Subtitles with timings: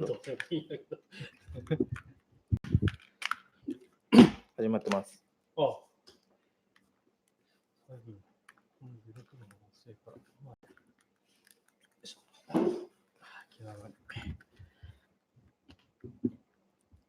[0.00, 0.38] どうでも。
[0.50, 0.96] いいんだけど。
[4.56, 5.22] 始まってます。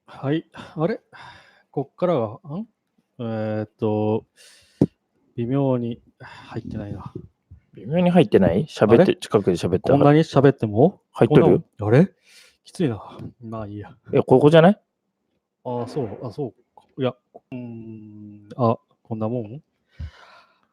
[0.06, 1.00] はい、あれ？
[1.72, 2.68] こっからは、ん？
[3.20, 4.26] えーっと、
[5.38, 7.14] 微妙に入ってないな。
[7.74, 8.66] 微妙に入ってない？
[8.66, 11.02] 喋あって、近くで喋ってこんなに喋っても？
[11.12, 11.64] 入っとる？
[11.80, 12.12] あれ？
[12.64, 13.18] きついな。
[13.42, 13.96] まあいいや。
[14.14, 14.82] え、ここじゃない？
[15.64, 16.54] ああ、そう、あ、そ
[16.98, 17.02] う。
[17.02, 19.64] いや、うーん、あ、こんなもん？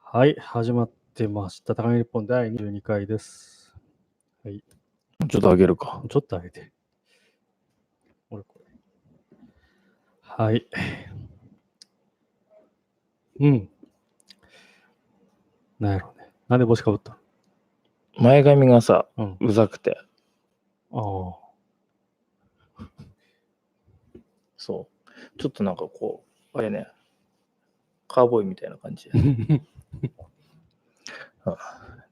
[0.00, 1.74] はい、始まってました。
[1.74, 3.74] 高木日本第22回です。
[4.44, 4.64] はい、
[5.28, 6.02] ちょっと上げるか。
[6.08, 6.72] ちょっと上げて。
[8.30, 8.64] 俺これ。
[10.22, 10.66] はい。
[13.40, 13.68] うん。
[15.80, 16.28] なんやろうね。
[16.48, 17.16] なんで帽子かぶった
[18.18, 19.36] 前髪がさ、うん。
[19.40, 19.96] うざくて。
[20.92, 21.47] ああ。
[24.68, 24.86] そ
[25.34, 25.38] う。
[25.38, 26.22] ちょっとなんかこ
[26.54, 26.88] う、あれね、
[28.06, 29.12] カーボーイみたいな感じで。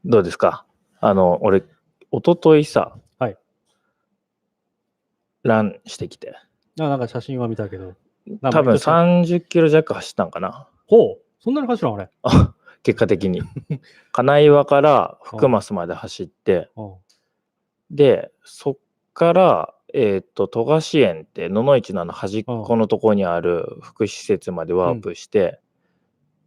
[0.06, 0.64] どうですか？
[1.00, 1.62] あの、俺、
[2.10, 3.36] 一昨日さ、はい。
[5.42, 6.34] ランしてきて。
[6.80, 7.94] あなんか写真は見たけど。
[8.40, 10.66] なんか多分毎年30キロ弱走ったんかな。
[10.86, 11.96] ほうそんなに走るの？
[11.96, 12.10] あれ。
[12.22, 13.42] あ 結果的に。
[14.12, 16.94] 金岩から福増まで走って、うん
[17.90, 18.76] で、そっ
[19.14, 25.58] から、えっ、と、富樫園って、野々市のあの端っこのところにある福祉施設までワープして、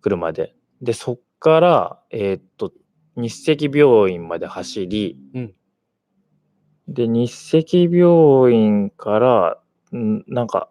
[0.01, 0.53] 車で。
[0.83, 2.71] で、そっから、えっ、と、
[3.15, 5.55] 日赤病院まで走り、うん
[6.87, 9.59] で、日赤病院から、
[9.97, 10.69] んなんか、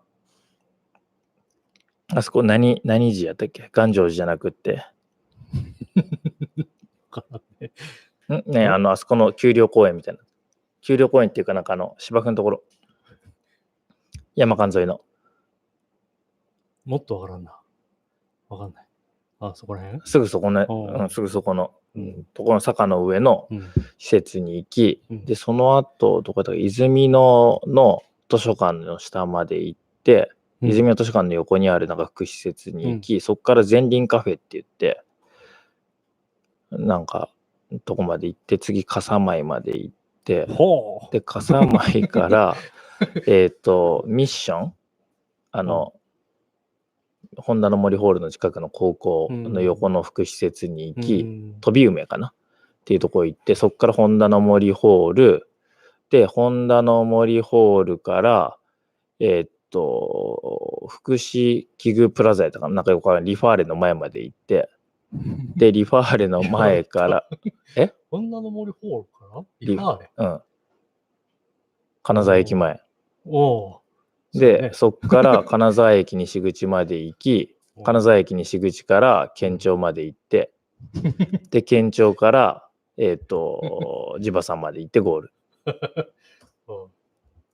[2.15, 3.69] あそこ何、何寺やったっけ？
[3.73, 4.85] 願成寺じゃなくって。
[7.11, 7.73] わからんね
[8.47, 8.53] ん？
[8.53, 10.21] ねあの、あそこの丘陵公園みたいな。
[10.89, 12.63] 丘陵公園っていうかなんかあの、芝生のところ。
[14.37, 15.03] 山間沿いの。
[16.87, 17.61] もっとわからんな。
[18.49, 18.87] わかんない。
[19.41, 20.01] あ、そこら辺？
[20.07, 23.71] すぐそこの、おううん、すぐそこの、ううんん、ところの坂の上のうん。
[23.99, 30.33] 施設に行き、うんで、その後、どこだっ泉野の図書館の下まで行って、
[30.63, 35.03] うん泉野図書館の横にあるなんか福祉施設に行き、そこから前輪カフェって言って、
[36.71, 37.29] なんか、
[37.85, 39.95] とこまで行って、次、笠舞まで行っ。
[41.11, 42.57] で、笠舞から、
[43.27, 44.75] えっと、ミッション、
[45.53, 45.95] あの、
[47.37, 51.57] ホンダの森ホールの近くの高校の横の福祉施設に行き、うん。
[51.61, 52.29] 飛び梅かな？
[52.29, 52.33] っ
[52.85, 55.49] ていうところ行って、そこからホンダの森ホール、
[56.11, 58.57] で、ホンダの森ホールから、
[59.21, 62.77] えーっと、福祉器具プラザやったかな？
[62.77, 63.25] なんかよくわからん。
[63.25, 64.71] リファーレの前まで行って、
[65.57, 67.29] で、リファーレの前から、
[68.11, 69.45] 女の森ホールかな？
[69.61, 70.11] リリファーレ。
[70.17, 70.41] うん。
[72.03, 72.81] 金沢駅前。
[73.27, 73.83] おお
[74.35, 74.39] う。
[74.39, 80.53] で、そっから金沢駅西口まで行き、 金沢駅西口から県庁まで行って、
[81.51, 85.33] で、県庁から、えっ、と、 地場さんまで行ってゴール。
[86.69, 86.89] うん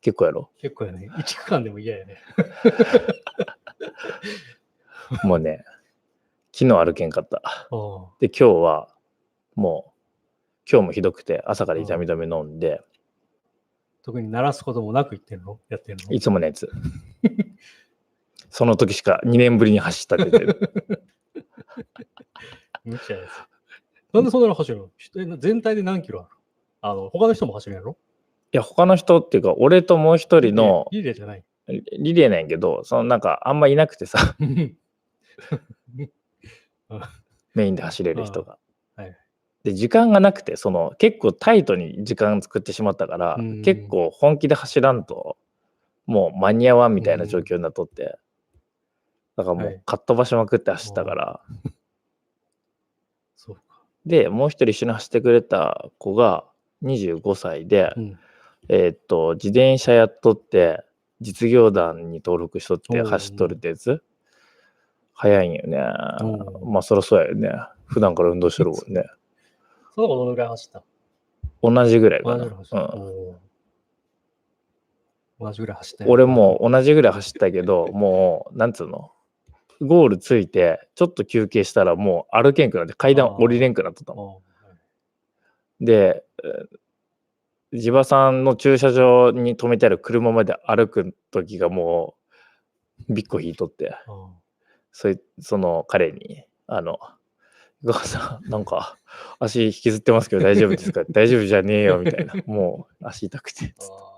[0.01, 0.51] 結構やろ？
[0.59, 1.09] 結構やね。
[1.19, 2.19] 一区間でも嫌やね。
[5.25, 5.65] もうね、
[6.53, 7.41] 昨日歩けんかった。
[7.71, 8.95] おで、今日は、
[9.55, 9.94] もう、
[10.71, 12.81] 今日もひどくて、朝から痛み止め飲んで、
[14.03, 15.59] 特に鳴らすこともなく言ってんの？
[15.69, 16.13] やってんの？
[16.13, 16.71] いつものやつ。
[18.51, 21.03] その時しか2年ぶりに走ったって言ってる。
[22.85, 23.31] 無茶やつ。
[24.15, 24.91] なんでそんなの走るの？
[25.17, 26.29] え全体で何キロある？
[26.83, 27.97] あの、他の人も走るんやろ
[28.53, 31.43] いや、他の人っていうか、俺ともう一人のリレーじゃない。
[31.67, 34.37] リレーなんやけど、そのなんかあんまいなくてさ、
[37.55, 38.59] メインで走れる人が。
[39.65, 45.39] はいで、時間がなくて、その結構タイトに時間作ってしまったから、うん結構本気で走らんと、
[46.07, 48.19] もう間に合わんみたいな状況になっとって、
[49.37, 51.41] だからもはいうかっ飛ばしまくって走ったから、
[53.37, 53.63] そうか。
[54.05, 56.45] で、もう一人一緒に走ってくれた子が
[56.83, 58.19] 25歳で、うん。
[58.69, 60.85] えーっと、自転車やっとって、
[61.21, 64.03] 実業団に登録しとって走っとるってやつ
[65.15, 65.79] 早いんよね。
[65.79, 67.51] ーまあ、そりゃそうやよね。
[67.87, 69.05] 普段から運動してるもんね。
[69.95, 70.83] その子どのぐらい走った
[71.63, 72.45] 同じぐらいかな。
[72.45, 72.95] 同じぐらい走った。
[75.41, 79.11] 同じぐらい走った俺も同じぐらい走ったけど、 もう、なんつうの？
[79.81, 84.27] ゴールついて、ちょっと休憩したらもう歩けんくなって、階段降りれんくなっとったもん。
[84.37, 84.43] お
[85.81, 86.79] で、えー
[87.77, 92.15] 地場さんの駐車場に止めてある車まで歩く時がも
[93.09, 93.97] う、びっこ引いとって。
[94.93, 97.01] そいその彼に、あの、
[97.87, 98.97] お母さん、なんか、
[99.39, 101.05] 足引きずってますけど大丈夫ですか？
[101.11, 102.35] 大丈夫じゃねえよ、みたいな。
[102.47, 103.75] もう、足痛くて。
[103.81, 104.11] あ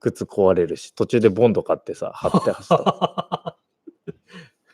[0.00, 3.56] 靴壊れるし、途中でボンド買ってさ、貼って走った。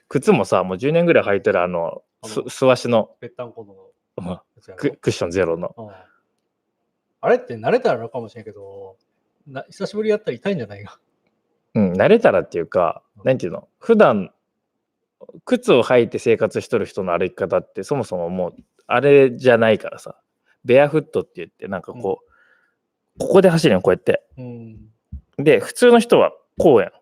[0.09, 2.03] 靴もさ、もう10年ぐらい履いてるあの、
[2.49, 4.41] 素足の、ぺったんこの
[4.77, 5.75] ククッションゼロの。
[5.77, 5.91] うん
[7.23, 8.99] あれって慣れたらかもしれんけど、
[9.49, 11.00] な久しぶりやったら痛いんじゃないか。
[11.75, 13.69] うん、慣れたらっていうか、なんていうの？
[13.81, 14.33] 普段、
[15.44, 18.55] 靴を履いて生活しとる人の歩き方って、そもそももう、
[18.87, 20.20] あれじゃないからさ、
[20.64, 24.23] ベアフットって言って、なんかこう、ここで走るんよ、こうやって。
[24.37, 24.78] うん。
[25.38, 26.93] で、普通の人はこうやん。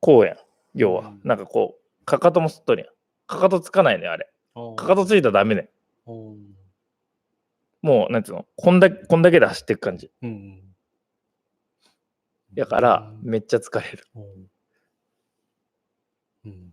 [0.00, 0.36] こうやん。
[0.74, 1.20] 要はうん。
[1.24, 2.94] なんかこう、かかともすっとるやん。
[3.26, 4.30] かかとつかないね、あれ。
[4.76, 5.70] かかとついたらダメね。
[6.06, 6.54] うん。
[7.82, 8.46] もう、なんていうの？
[8.56, 10.10] こんだけ、こんだけで走っていく感じ。
[10.22, 10.60] うん。
[12.54, 14.04] だから、うんめっちゃ疲れる。
[16.44, 16.52] うん。
[16.52, 16.58] うん。
[16.58, 16.72] だ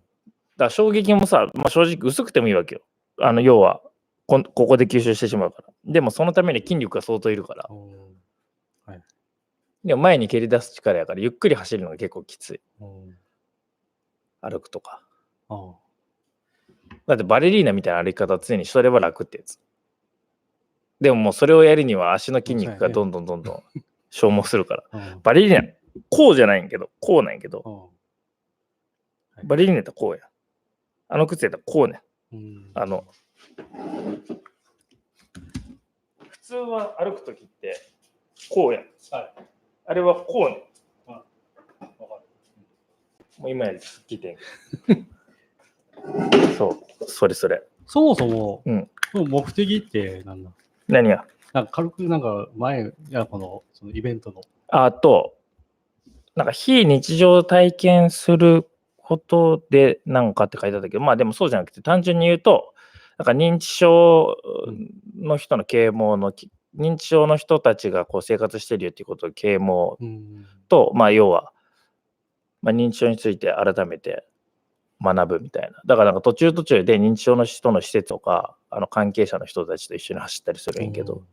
[0.57, 2.81] から衝撃もさ、まあ、正直薄くてもいいわけよ。
[3.19, 3.81] あの、要は
[4.27, 5.73] こん、ここで吸収してしまうから。
[5.85, 7.67] でも、そのために筋力が相当いるから。
[7.69, 8.01] うん
[9.83, 12.61] でも、前に蹴り出す力やから、ゆっくり走るのが結構きつい。
[12.79, 13.17] うん。
[14.41, 15.01] 歩くとか。
[15.49, 15.73] あ
[17.07, 19.59] だって、バレリーナみたいな歩き方を常にしとれば楽ってやつ。
[20.99, 23.63] でも、もうそれをやるには足の筋肉がどんどんどんどん
[24.11, 24.83] 消耗するから。
[24.93, 25.17] あ。
[25.23, 25.67] バレリーナ、
[26.09, 28.00] こうじゃないんやけど、こうなんやけど、うん。
[29.43, 30.21] バレリーナやったらこうや。
[31.09, 32.01] あの靴やったらこうね。
[32.33, 32.71] うん。
[32.73, 33.05] あの、
[36.29, 37.75] 普通は歩くときって、
[38.49, 38.85] こうやん。
[39.11, 39.33] はい。
[39.87, 40.63] あれはこうね。
[41.07, 41.25] わか
[43.39, 44.37] もう今やり聞いてん。
[46.57, 47.63] そう、それそれ。
[47.87, 50.51] そもそも、うん目的ってなんだ
[50.87, 51.25] 何が？
[51.51, 54.41] なんか軽くなんか前、いやこのそのイベントの。
[54.69, 55.35] あと、
[56.33, 58.69] なんか非日常体験する
[59.03, 62.73] ことでなんかって書いてあったけど、まあでもそうじゃなくて、単純に言うと、
[63.17, 64.37] なんか認知症
[65.19, 70.45] の人の啓蒙のき、認知症の人たちがこう生活してるよっていうことを啓蒙うん。
[70.69, 71.51] と、まあ要は、
[72.61, 74.27] まあ、認知症について改めて
[75.01, 75.81] 学ぶみたいな。
[75.85, 81.23] だからなんか途中途中で認知症の人の施設とか、あの関係者の人たちと一緒に走ったりするんやけど、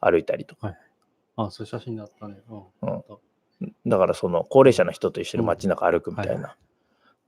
[0.00, 0.74] 歩いたりとか。
[1.36, 2.38] あ、そういう写真だったね。
[2.82, 3.02] うん。
[3.86, 6.56] だからその高齢者の人と一緒に街中歩くみたいうんはいな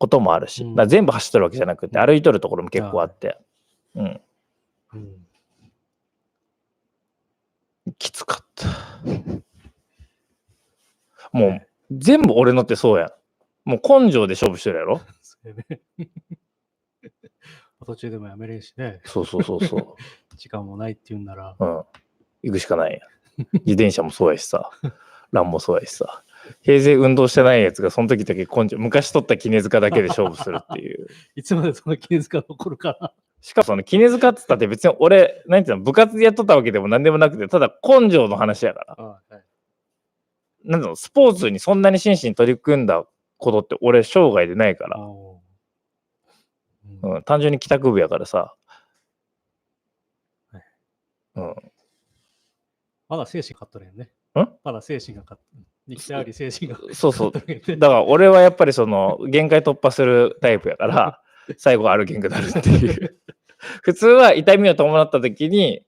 [0.00, 3.38] こともあるし、うん全部走ってるわけじゃなくて、うん歩いとるところも結構あって、
[3.94, 4.20] うん、
[4.94, 5.26] うん。
[7.98, 8.66] きつかった。
[11.32, 13.10] もう全部俺のってそうやん。
[13.68, 15.00] もう根性で勝負してるやろ？
[17.86, 19.00] 途中でもやめれんしね。
[19.04, 19.96] そうそうそうそ
[20.36, 21.56] 時間もないって言うんなら。
[21.58, 21.64] う。
[21.64, 21.84] うん。
[22.42, 23.00] 行くしかないやん。
[23.52, 24.70] 自転車もそうやしさ、
[25.32, 26.24] ランもそうやしさ。
[26.62, 31.06] 平成運動してないやつがその時だけ根性、昔取った絹塚だけで勝負するっていう。
[31.36, 33.12] いつまでその記念が残るかな。
[33.40, 38.94] しかもその絹塚っつったって別に俺、なんていうの、部活でやっとったわけでも何でもなくて、ただ根性の話やから。
[38.98, 39.44] あはい。
[40.64, 43.04] なんだろう、スポーツにそんなに真摯に取り組んだ
[43.38, 45.00] ことって俺生涯でないかあら、ー
[47.02, 48.54] うんうん、単純に帰宅部やからさ
[50.52, 50.62] はい。
[51.36, 51.54] うん。
[53.08, 54.10] まだ精神勝っとるやんね。
[54.38, 54.48] ん？
[54.62, 55.42] まだ精神が勝っ
[55.90, 57.32] 肉体あり精神が そうそう。
[57.76, 61.22] だから俺はやっぱりその限界突破するタイプやから、
[61.58, 63.18] 最後歩けんくなるっていう。
[63.82, 65.82] 普通は痛みを伴った時に、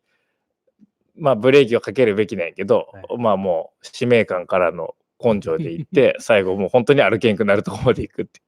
[1.16, 8.40] まあブレーキをかけるべきなんやけど、はいまあもう使命感からの根性で行って、最後もう本当に歩けんくなるところまで行くって。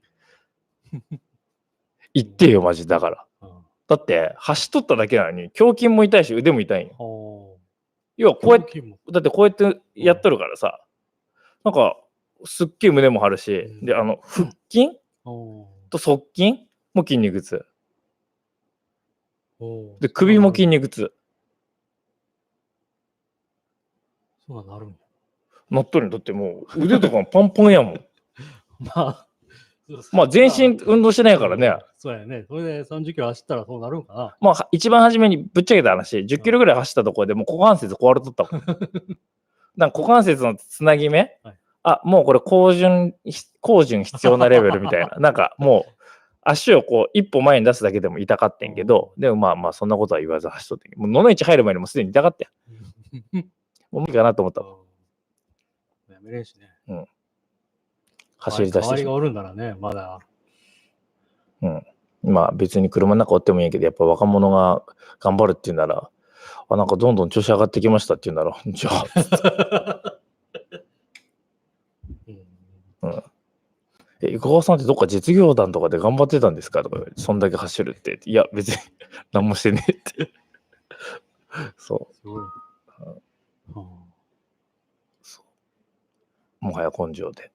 [2.12, 3.24] 行ってよ、マジだから。
[3.42, 6.94] うんだって、走っとっただけなのに、胸筋も痛いし、腕も痛いんよ。
[6.98, 7.58] お
[8.16, 8.82] 要はこうやって、
[9.12, 10.80] だってこうやってやっとるからさ、
[11.64, 11.96] なんか、
[12.44, 14.90] すっげえ胸も張るし、うんで、あの、腹筋？
[15.24, 17.64] おと側筋も筋肉痛。
[19.58, 21.12] おで、首も筋肉痛。
[24.46, 24.94] そうなるんや。
[25.70, 28.00] なっとるんだってもう、腕とかもパンパンやもん。
[28.78, 29.26] まあ、
[30.12, 31.78] まあ、全身運動してないからね。
[31.96, 32.44] そうやね。
[32.48, 34.36] それで30キロ走ったらそうなるんかな。
[34.40, 38.62] まあ、は一番初めにぶっちゃけた話、10キロぐらい走ったところでもう股関節壊れとったもん。
[39.76, 41.54] なんか股関節のつなぎ目、はい
[41.84, 43.14] あ、もうこれ高順、
[43.60, 45.14] 高順必要なレベルみたいな。
[45.20, 45.92] なんかもう、
[46.42, 53.44] 足をこう一歩前に出すだけでも痛かってんけど、でもまあまあそんなことは言わず走っとってもう野の市入る前にもうすでに痛かったやん。
[53.92, 54.76] もう無理かなと思ったわ。
[56.08, 57.06] やめれんしね。
[58.38, 60.18] 走り出してしまう代わりがおるんならね、まだ。
[61.62, 61.86] うん。
[62.22, 64.82] まあ別に車の中おってもいいけど、やっぱ若者が
[65.20, 66.10] 頑張るっていうなら、
[66.68, 69.04] あ、なんかどんどん調子上がってきましたっていうなら、 じゃあ、
[73.02, 73.22] うん
[74.22, 76.82] え、伊川さんってどっか実業団とかで頑張ってたんですか？
[76.82, 78.20] とか言われて、そんだけ走るって。
[78.24, 78.76] いや、別に
[79.32, 80.32] 何もしてねえって。
[81.76, 82.42] そすごい。
[82.42, 82.46] う。
[83.76, 83.86] うん
[85.22, 85.42] そ
[86.62, 87.52] うもはや根性で。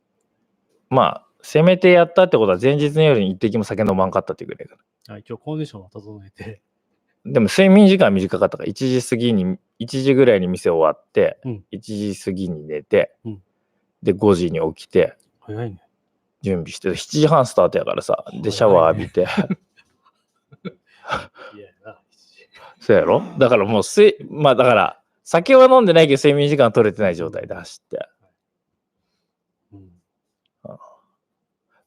[0.90, 4.76] まあ、せめてやったってことは前日の夜に一滴も酒飲まんかったっていうぐらいか
[5.08, 5.16] な。
[5.16, 6.62] あ一応コンディションを整えて、
[7.26, 11.80] でも睡眠時間は短かったから、1時過ぎに、1時ぐらいに店終わって、うん1
[12.14, 13.44] 時過ぎに寝て、うん
[14.02, 15.84] で、5時に起きて、早いね。
[16.42, 19.28] 準備して、7時半スタートやからさ、で、シャワー浴びて。
[22.80, 23.22] そうやろ？
[23.38, 28.08] だからもうすい、まあだから、酒は飲んでないけど睡眠時間取れてない状態で走って、
[29.74, 29.92] うん。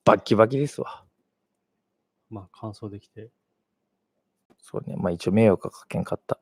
[0.05, 1.05] バッキバキですわ。
[2.29, 3.31] まあ、乾燥できて。
[4.63, 6.39] そうね、まあ一応迷惑はかけんかった。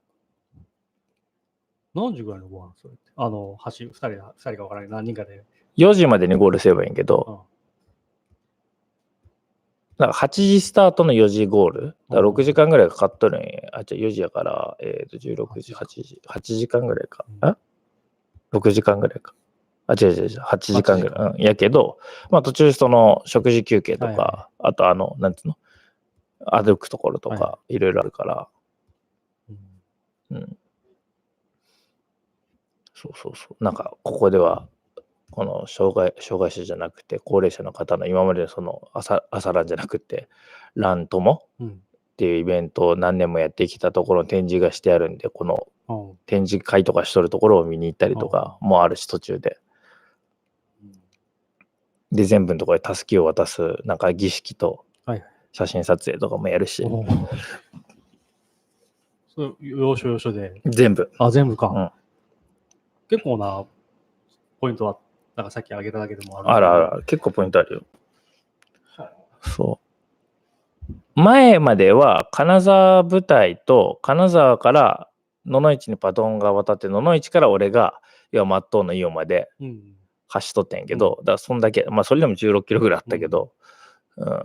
[1.94, 3.10] 何時ぐらいのご飯それって？
[3.16, 4.90] あの、橋、二人が、二人が分からない。
[4.90, 5.42] 何人かで。
[5.76, 7.50] 4時までにゴールすればいいんけど、うん
[9.98, 11.86] だから8時スタートの4時ゴール？
[12.08, 13.48] だからうん6時間ぐらいかかっとるんや。
[13.72, 17.26] あ、じゃ4時やから、えっ、と、16時、8時、8時間ぐらいか。
[17.28, 17.58] うんあ
[18.52, 19.34] ?6 時間ぐらいか。
[19.88, 21.32] あ、違う違う違う、8時間ぐらい。
[21.32, 21.98] うん、やけど、
[22.30, 25.58] まあ途中その食事休憩とか、はいはあとあの、なんつうの？
[26.46, 28.48] 歩くところとか、、はいろいろあるから、
[30.30, 30.56] うんうん。
[32.94, 33.64] そうそうそう。
[33.64, 34.68] なんか、ここでは、
[35.30, 40.28] この障害障害者じゃなくて、高齢者の方の今までのその朝朝ランじゃなくて、
[40.74, 41.68] ランともうん。
[41.68, 41.72] っ
[42.20, 46.18] ていうイベントを何年もやってきたところの展示がしてあるんで、このうん。
[46.26, 49.58] 展示会とかしとるところを見に行ったりとかもあるし、途中で。
[52.12, 56.84] で、全部のところでたすきを渡す、なんか儀式とはい写真撮影とかもやるし、
[59.34, 60.60] それ、要所要所で。
[60.66, 61.10] 全部。
[61.18, 61.68] あ、全部か。
[61.68, 61.90] うん
[63.08, 63.64] 結構な
[64.60, 64.96] ポイントは、
[65.34, 66.50] なんかさっき挙げただけでもある。
[66.50, 67.82] あらあら、結構ポイントあるよ。
[69.42, 69.80] そ
[70.88, 70.94] う。
[71.16, 75.08] 前までは金沢部隊と金沢から
[75.44, 79.96] 野々市にパトンが渡って野々市から俺が要は松東の伊予までうん。
[80.28, 83.52] 走っとったんやけど、だからそんだけまあそれでも16キロぐらいあったけど、
[84.16, 84.42] うん、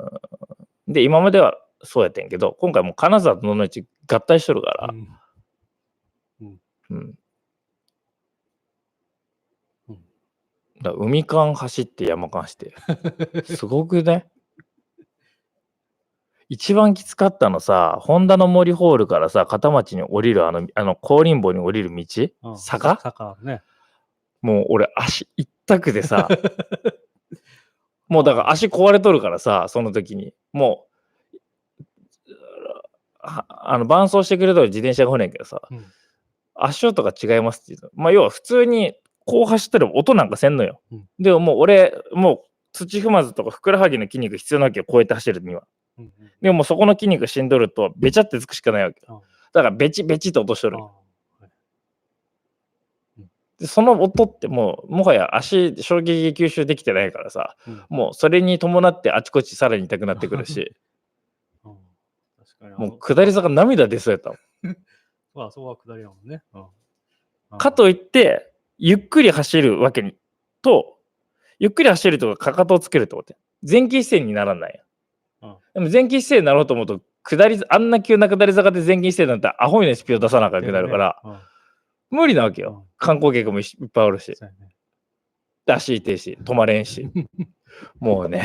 [0.87, 6.59] で今まではそうやってんけど今回もう金沢と野々市合体しとるから、うん。
[6.89, 7.13] うん。
[9.89, 9.97] うん。
[10.81, 13.45] だ海間走って山間走って。
[13.55, 14.27] すごくね。
[16.47, 22.57] 一番きつかったのさ、ホンダの森ホールからさ、片町に降りるあの、あの、高林坊に降りる道、うん。
[22.57, 23.63] 坂坂ね。
[24.41, 26.27] もう俺足一択でさ、
[28.07, 30.33] もうだから足壊れとるからさ、その時に。
[30.53, 30.85] も
[31.39, 32.31] う、
[33.19, 35.85] ああの伴走してくれとる自転車が来ねんけどさ、うん
[36.57, 37.89] 足音が違いますって言うの。
[38.01, 38.93] まあ要は普通に
[39.25, 40.79] こう走ってる音なんかせんのよ。
[40.89, 42.39] うんでももう俺、もう
[42.71, 45.63] 土踏まずとかふくらはぎの筋肉必要なわけよ、こうやって走るには。
[45.97, 49.21] うんうんでももうそこの筋肉しんどると、べちゃってつくしかないわけよ。
[49.21, 50.77] あだからベチベチって落としとる
[53.65, 57.83] でその音ってもう、もはや足、衝撃吸収できてないからさ、うん。
[57.89, 60.75] もうそれに伴ってあちこちさらに痛くなってくるし、
[61.65, 61.77] うん。
[62.37, 62.89] 確かに。
[62.89, 64.77] もう下り坂涙出そうやったもん。
[65.33, 66.43] まあ、そこは下りだもんね。
[66.53, 66.59] う
[67.55, 67.57] ん。
[67.57, 70.13] かといって、ゆっくり走るわけに、
[70.61, 70.99] と、
[71.57, 73.33] ゆっくり走るとかかかとをつけるってこと。
[73.33, 74.83] や前傾姿勢にならない。
[75.41, 75.57] や、うん。
[75.73, 81.39] でも前傾姿勢になろうと思うと、下り、あんな急な下り坂で前傾姿勢なんてアホみたいなスピード出さなきゃいけなるから、うん
[82.09, 82.79] 無理なわけよ。
[82.79, 84.73] うん観光客もいっぱいおるし、そうやね
[85.65, 87.11] で足痛いし、止まれんし。
[87.99, 88.43] もうね、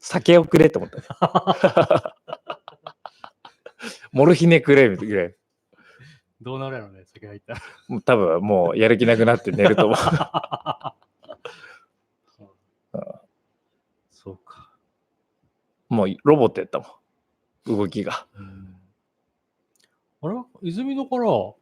[0.00, 2.16] 酒をくれって思った。
[4.10, 5.34] モルヒネくれぐらい。
[6.40, 7.62] どうなるやろね、先入ったら。
[7.88, 9.96] もう多分もうやる気なくなって寝ると思う。
[14.10, 14.76] そうか。
[15.88, 16.86] もうロボットやったも
[17.72, 17.76] ん。
[17.76, 18.26] 動きが。
[18.34, 18.74] うん
[20.20, 21.56] あれ泉野からの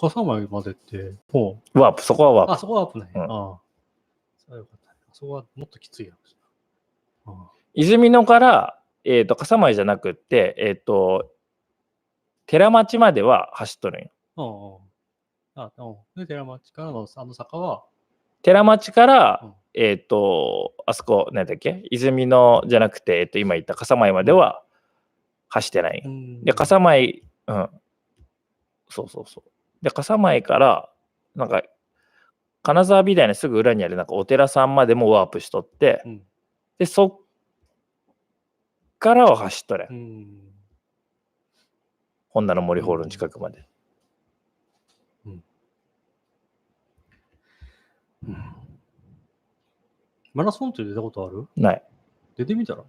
[0.00, 2.60] 笠間までって、もワープ、そこはう、あ、ワープ。
[2.60, 3.10] そこはアップない。
[3.14, 3.60] うんあ
[4.50, 4.56] あ。
[4.56, 4.98] よかったね。
[5.10, 6.34] あそこはもっときついやろし
[7.26, 7.32] な。
[7.32, 11.30] あ泉野から、えっ、と、笠間じゃなくって、えっ、と、
[12.46, 14.10] 寺町までは走っとるんよ。
[15.56, 15.62] あ。
[15.62, 15.72] ああ。
[15.76, 17.84] あうんで、寺町からのあの坂は、
[18.42, 21.84] 寺町から、うんえっ、と、あそこ、なんだっけ？
[21.92, 24.64] 泉野じゃなくて、えっ、と、今言った笠間までは
[25.48, 27.70] 走ってないうんで、笠間、うん。
[28.88, 29.49] そうそうそう。
[29.82, 30.90] で、笠間から、
[31.34, 31.62] なんか、
[32.62, 36.22] 金沢美大のすぐ裏にある、なんかお寺さんまでもワープしとって、うん。
[36.78, 37.26] で、そっ
[38.98, 39.88] からは走っとれん。
[39.90, 40.40] うん。
[42.28, 43.64] ホンダの森ホールの近くまで。
[50.32, 51.48] マラソンって出たことある？
[51.56, 51.82] ない。
[52.36, 52.84] 出てみたら？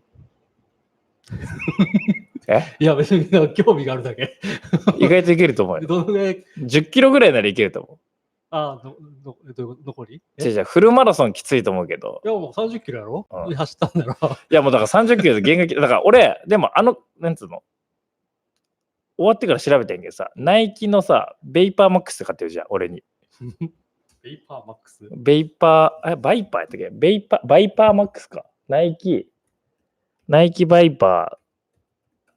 [2.48, 2.64] え？
[2.80, 4.40] いや、別に興味があるだけ。
[5.00, 5.88] 意外といけると思うよ。
[5.88, 8.00] どのぐらい、10キロぐらいならいけると思
[8.54, 10.22] ああ、ど、ど、えど残り？
[10.38, 10.44] え？
[10.44, 12.22] 違う違う、フルマラソンきついと思うけど。
[12.26, 13.56] いや、もう30キロやろ、うん。
[13.56, 14.16] 走ったんだろ。
[14.50, 17.64] いや、もうだから30キロで現役、だから俺、でもあの、なんつうの、
[19.18, 23.04] 終わってから調べてんけどさ、ナイキのさ、ベイパーマックスって買ってるじゃん、俺に。
[24.24, 25.10] ベイパーマックス？
[25.18, 26.90] ベイパー、え、バイパーやったっけ？
[26.92, 28.46] ベイパー、バイパーマックスか。
[28.68, 29.28] ナイキ、
[30.28, 31.41] ナイキバイパー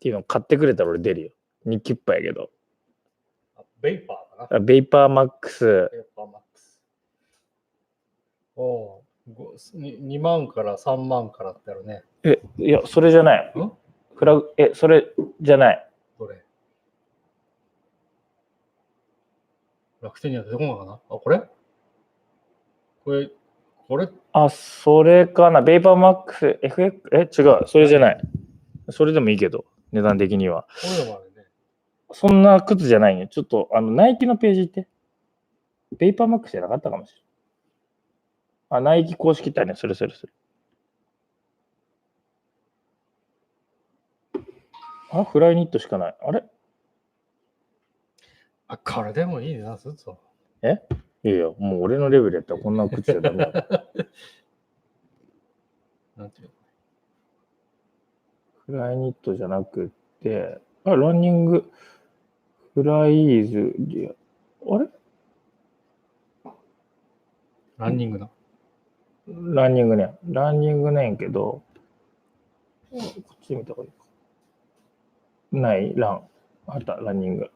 [0.04, 1.30] っていうの買ってくれたら俺出るよ。
[1.66, 2.50] 2キュッパやけど。
[3.56, 6.78] あベイパーかなあベイパーマックス、ベイパーマックス。
[8.54, 9.00] おう
[9.34, 12.02] ごに2万から3万からってあるね。
[12.22, 13.52] え、いや、それじゃない。
[13.58, 13.72] ん？
[14.14, 15.06] フラグ、え、それ
[15.40, 15.90] じゃない。
[16.18, 16.44] どれ？
[20.02, 20.92] 楽天には出てこないかな？
[20.92, 21.40] あ、これ？
[23.06, 23.30] これ、
[23.88, 25.62] これ、あ、それかな。
[25.62, 27.66] ベイパーマックス、FX、え、違う。
[27.66, 28.20] それじゃない。
[28.90, 30.62] それでもいいけど、値段的には。
[30.62, 31.46] こういうのもあるね。
[32.12, 33.26] そんな靴じゃないよ。
[33.28, 34.88] ちょっと、あの、ナイキのページ行って。
[35.96, 38.80] ベイパーマックスじゃなかったかもしれない。
[38.80, 40.32] あ、ナイキ公式ってね、それそれそれ。
[45.12, 46.16] あ、フライニットしかない。
[46.20, 46.42] あれ？
[48.66, 50.18] あ、これでもいい値段するぞ。
[50.62, 50.78] いや
[51.22, 53.52] いや、もう俺のレベルやったらこんな靴じゃダメだ。
[56.16, 56.50] なんていう
[58.66, 59.88] フライニットじゃなくっ
[60.22, 61.70] て、あ、ランニング、
[62.74, 63.74] フライーズ、
[64.66, 64.86] あれ？
[66.44, 66.56] の
[67.76, 68.28] ランニングだ。
[69.26, 70.14] ランニングね。
[70.28, 71.62] ランニングねんけど、
[72.90, 73.00] こっ
[73.46, 74.04] ち見た方がいいか。
[75.52, 76.22] ない、ラン。
[76.66, 77.50] あった、ランニング。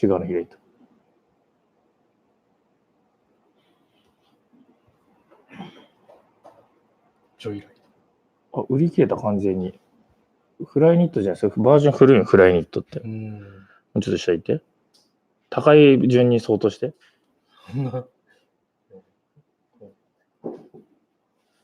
[0.00, 0.56] 違うの開いた。
[7.38, 7.70] ジョイライ
[8.54, 9.78] あ、売り切れた完全に。
[10.66, 11.40] フライニットじゃない？
[11.40, 11.60] ですか。
[11.60, 13.00] バージョン古いの、フライニットって。
[13.00, 13.04] ト。
[13.04, 13.42] うもん。
[13.94, 14.60] うちょっと下行って。
[15.50, 16.94] 高い順に相当して。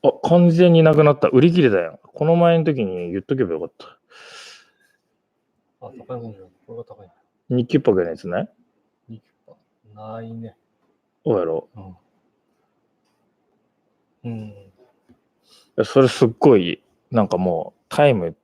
[0.03, 1.27] あ、完全になくなった。
[1.29, 1.97] 売り切れたやん。
[2.01, 3.99] この前の時に言っとけばよかった。
[5.81, 6.49] あ、高いもんじゃん。
[6.65, 7.11] これが高い。
[7.49, 8.49] 日給パぐらいのやつない？
[9.09, 9.55] ニキパ
[9.93, 10.55] ないね。
[11.23, 11.67] おうやろ。
[11.75, 11.79] う
[14.29, 14.31] ん。
[14.31, 14.53] うん。
[15.83, 18.35] それすっごい、なんかもう、タイム、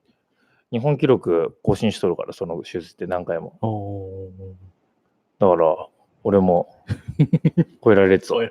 [0.72, 3.58] 日本記録更新しとるから、その手術って何回も。
[5.40, 5.88] だから、
[6.24, 6.76] 俺も
[7.84, 8.38] 超えられるぞ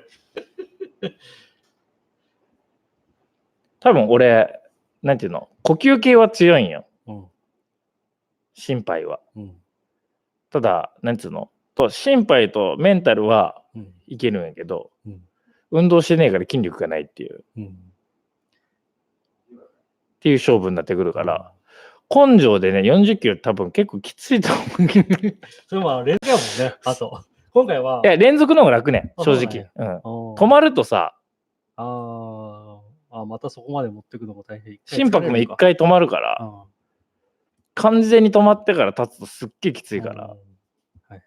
[3.79, 4.59] 多分俺、
[5.01, 6.85] なんていうの、呼吸系は強いんよ。
[7.07, 7.25] うん。
[8.53, 9.19] 心肺は。
[9.35, 9.55] うん。
[10.51, 13.93] ただ、なんていうの、と心肺とメンタルはうん。
[14.07, 15.21] いけるんやけど、うん。
[15.71, 17.90] 運動してねえから筋力がないっていう、っうん。
[20.21, 21.51] ていう勝負になってくるから、
[22.13, 24.89] 根性でね、40キロ多分結構きついと思う。
[25.67, 26.75] それも連続やもんね。
[26.85, 29.33] あと、今回は、いや、連続の方が楽ね、あ正。
[29.33, 29.97] 直うん。
[29.97, 31.17] 止止まるとさ、
[31.77, 34.77] あーあ、またそこまで持ってくのも大変。
[34.85, 36.65] 心拍も一回止まるから、あ
[37.73, 40.27] 完全に止まってから立つとすっげえきつーいから、。
[41.07, 41.21] はい。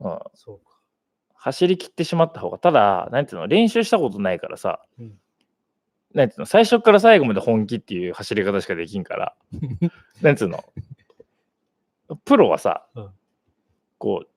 [0.00, 0.76] うん、そうか。
[1.34, 5.18] 走り切ってしまった方が、ただ、なんていうの、練習したことないからさ、うん
[6.14, 9.34] なんていうの、最初から最後まで本気っていう走り方しかできんから、
[10.22, 10.64] なんていうの、
[12.24, 13.10] プロはさ、うん
[13.98, 14.28] こう、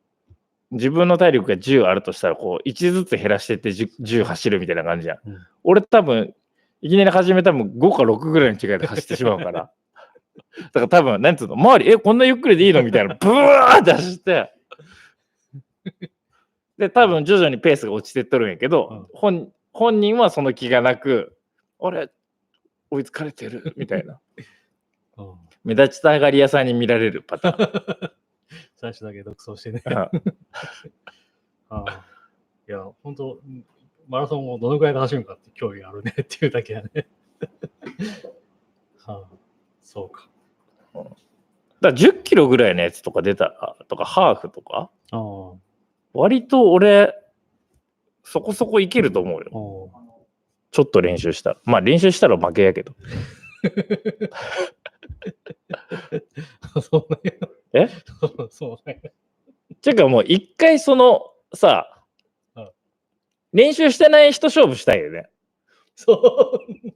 [0.72, 5.20] 自分の体力が10あるとしたら、こう、1ずつ減らしてって 10, 10走るみたいな感じじゃん。
[5.26, 6.34] うん俺多分、
[6.82, 9.52] いきなり始めたらもう5か6ぐらいの違いで走ってしまうから。
[10.72, 14.54] だから多分、なんつうの、周り、え、こんなゆっくりでいいのみたいな、ブワーって走って、
[16.78, 21.38] で、多分徐々にペースが落ちてっとるんやけど、本本人はその気がなく、
[21.82, 22.10] あれ、
[22.92, 24.20] 追いつかれてるみたいな。
[25.18, 28.12] うん目立ちたがり屋さんに見られるパターン。
[28.78, 29.84] 最初だけ独走してね。
[29.86, 30.10] うんあ
[31.70, 32.06] あ
[32.68, 33.66] いや、本当うん
[34.08, 37.08] マラソンをどのくらいで走るのかって興味あるねっていうだけやね。
[38.98, 39.38] はあ、
[39.84, 40.28] そうか。
[40.94, 41.10] だか
[41.82, 45.54] ら10キロぐらいのやつとか出たら、とかハーフとか、ああ、
[46.14, 47.14] 割と俺、
[48.24, 49.92] そこそこいけると思うよ。
[50.72, 51.58] おちょっと練習したら。
[51.66, 52.94] まあ練習したら負けやけど。
[56.82, 57.40] そうね。
[57.74, 57.88] え？
[58.50, 59.02] そうね。
[59.82, 62.04] ていうかもう一回そのさ
[62.56, 62.70] うん、
[63.54, 65.30] 練習してない人勝負したいよね。
[65.96, 66.16] そん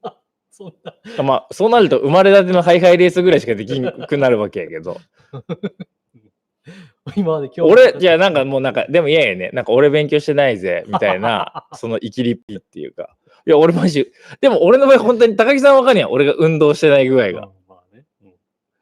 [0.01, 0.17] な、
[0.51, 1.23] そんな。
[1.23, 4.99] まあそうなると生まれたてのハイハイレースぐらいしかできなくなるわけやけど。
[7.15, 7.71] 今まで今日。
[7.71, 9.49] 俺、いやなんかもうなんか、でも嫌やね。
[9.51, 13.17] なんか俺勉強してないぜ、みたいな、その生きりっぴっていうか。
[13.45, 16.09] いや、俺マジ、でも俺の場合本当に高木さんわかんねや。
[16.09, 17.49] 俺が運動してない具合が。
[17.67, 18.05] まあね。
[18.23, 18.33] うん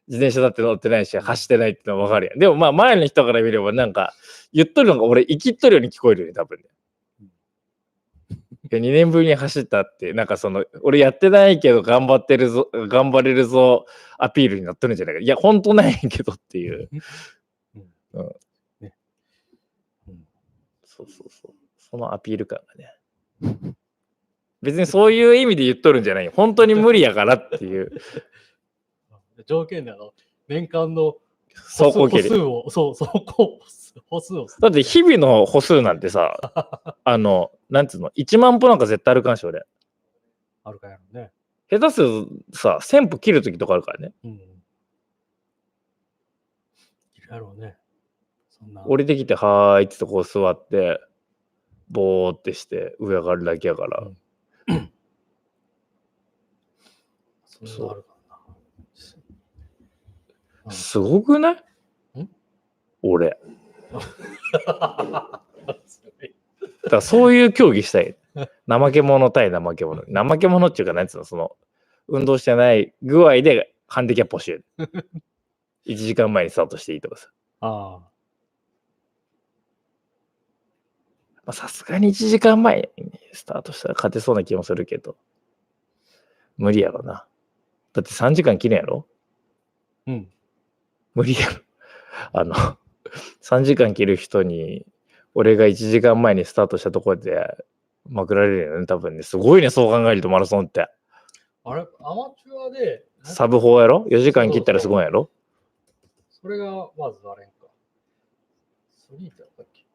[0.08, 2.40] 自転車だって乗ってないし、走ってないってのは分かるやん。
[2.40, 4.14] でもまあ前の人から見ればなんか、
[4.54, 6.66] 言っとるのが俺生きっとるように聞こえるよね、多分ね。
[8.72, 13.86] いや2年ぶりに走ったって、なんかその、俺やってないけど頑張ってるぞ、頑張れるぞ、
[14.18, 15.22] アピールになっとるんじゃないか。
[15.22, 16.90] いや、本当ないけどっていう。
[18.14, 18.36] うん
[18.82, 18.94] ね
[20.08, 20.26] うん
[20.86, 21.54] そうそうそう。
[21.78, 22.96] そのアピール感がね。
[24.62, 26.32] 別にそういう意味で言っとるんじゃないよ。
[26.36, 27.92] 本当に無理やからっていう。
[29.48, 30.14] 条件であの、
[30.48, 31.18] 年間の
[31.56, 32.30] 走行距離。
[32.30, 33.60] 歩数を、そう、走行
[34.08, 34.46] 歩数を。
[34.60, 36.38] だって日々の歩数なんてさ、
[37.04, 39.64] あの、なんつうの、1万歩なんか絶対歩かんし、俺。
[40.64, 41.32] あるかやろね。
[41.70, 44.14] 下手するとさ、1000歩切るときとかあるからね。
[44.24, 44.32] うん。
[44.32, 44.38] い
[47.22, 47.78] るやろうね。
[48.50, 48.84] そんな。
[48.86, 51.00] 降りてきて、はーいってとこう座って、
[51.90, 54.02] ぼーってして上上がるだけやから。
[54.02, 54.18] うん
[57.66, 57.88] そ。
[57.88, 58.04] うん
[60.70, 62.28] すごくない？
[63.02, 63.38] 俺。
[63.92, 64.70] だ
[66.90, 68.16] からそういう競技したい。
[68.70, 70.04] 怠け者対怠け者。
[70.08, 71.58] 怠け者っていうか、なんつうの、その、
[72.08, 74.66] 運動してない具合でハンディキャップを教える。
[75.88, 77.30] 1時間前にスタートしていいとかさ。
[77.62, 78.08] あ
[81.46, 85.18] まあさすがに1時間前にスタートしたら勝てそうな気もするけど。
[86.58, 87.26] 無理やろな。
[87.94, 89.06] だって3時間切るんやろ？
[90.08, 90.12] あ。
[90.12, 90.32] うん。
[91.14, 91.62] 無理やろ。
[92.34, 92.56] あの、
[93.42, 94.86] 3時間切る人に、
[95.34, 97.66] 俺が1時間前にスタートしたところで、
[98.10, 99.24] まくられるよね、多分ね。
[99.24, 100.88] すごいね、そう考えるとマラソンって。
[101.64, 105.30] あれ、アマチュアで、サブ4やろ ?4 時間切ったらすごいやろ？
[106.30, 107.68] それがまずあれんか。
[108.90, 109.86] スリーってあったっけ？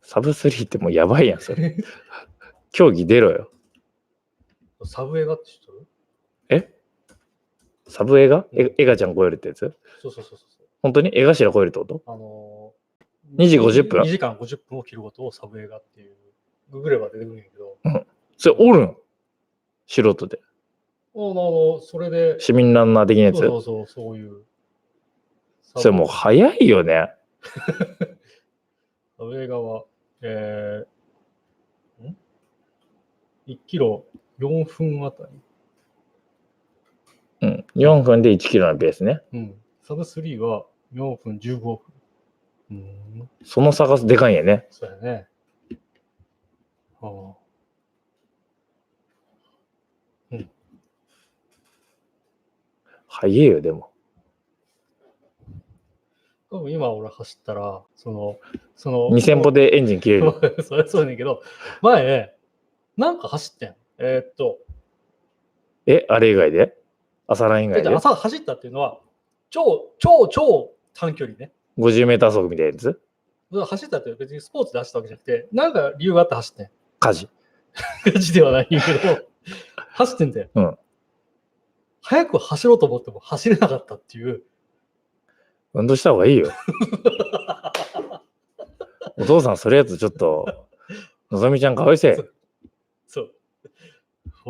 [0.00, 1.76] サブ3ってもうやばいやん、それ。
[2.72, 3.50] 競技出ろよ。
[4.84, 5.86] サブ映画って知っとる？
[5.86, 5.86] え
[7.94, 9.72] サブ映画えエガちゃん超えるってやつ？
[10.02, 10.66] そうそうそうそう。
[10.82, 12.02] 本当に江頭超えるってこと？
[12.06, 16.16] あのー、2時50分 ?2 時間50分を切ることをサブ映画っていう、
[16.72, 17.78] ググれば出てくるんやけど、
[18.36, 18.96] それおるん？
[19.86, 20.40] 素人で。
[21.14, 23.36] あの、それで、市民ランナー的なやつ？
[23.38, 24.42] そうそうそう、そういう。
[25.76, 27.14] それもう早いよね。
[29.16, 29.84] サブ映画は、
[30.22, 32.16] えー、ん
[33.46, 34.04] ?1 キロ
[34.40, 35.30] 4分あたり。
[37.44, 37.64] うん。
[37.76, 39.20] 4分で1キロのペースね。
[39.32, 39.54] うん。
[39.82, 41.78] サブ3は4分15分。
[42.70, 43.30] うん。
[43.44, 44.66] その差がでかいんやね。
[44.70, 45.28] そうやね。
[47.00, 47.34] は
[53.06, 53.90] 早いよ、でも。
[56.50, 56.56] あ。
[56.56, 58.38] 多分今俺走ったら、その、
[58.74, 60.32] その、2000歩でエンジン切れる。
[60.64, 61.42] それそうやねんけど、
[61.82, 62.34] 前、
[62.96, 63.76] なんか走ってん。
[63.98, 64.58] えーっと、
[65.86, 66.76] え、あれ以外で？
[67.26, 68.98] 朝ラン以外で朝走ったっていうのは、
[69.50, 71.52] 超、超、超短距離ね。
[71.78, 73.00] 50メーター走みたいなやつ？
[73.52, 76.70] 走ったって別にスポーツで走ったわけじゃなくて、なんか理由があって走ってん。
[76.98, 77.28] 火事。
[78.06, 78.82] ガチではないけど、
[79.90, 80.48] 走ってんだよ。
[80.54, 80.78] うん
[82.06, 84.42] 早く走ろうと思っても走れなかったっていう。
[85.72, 86.50] 運動した方がいいよ。
[89.16, 90.66] お父さん、それやつちょっと、
[91.30, 91.98] のぞみちゃんかわい。
[91.98, 92.34] そう。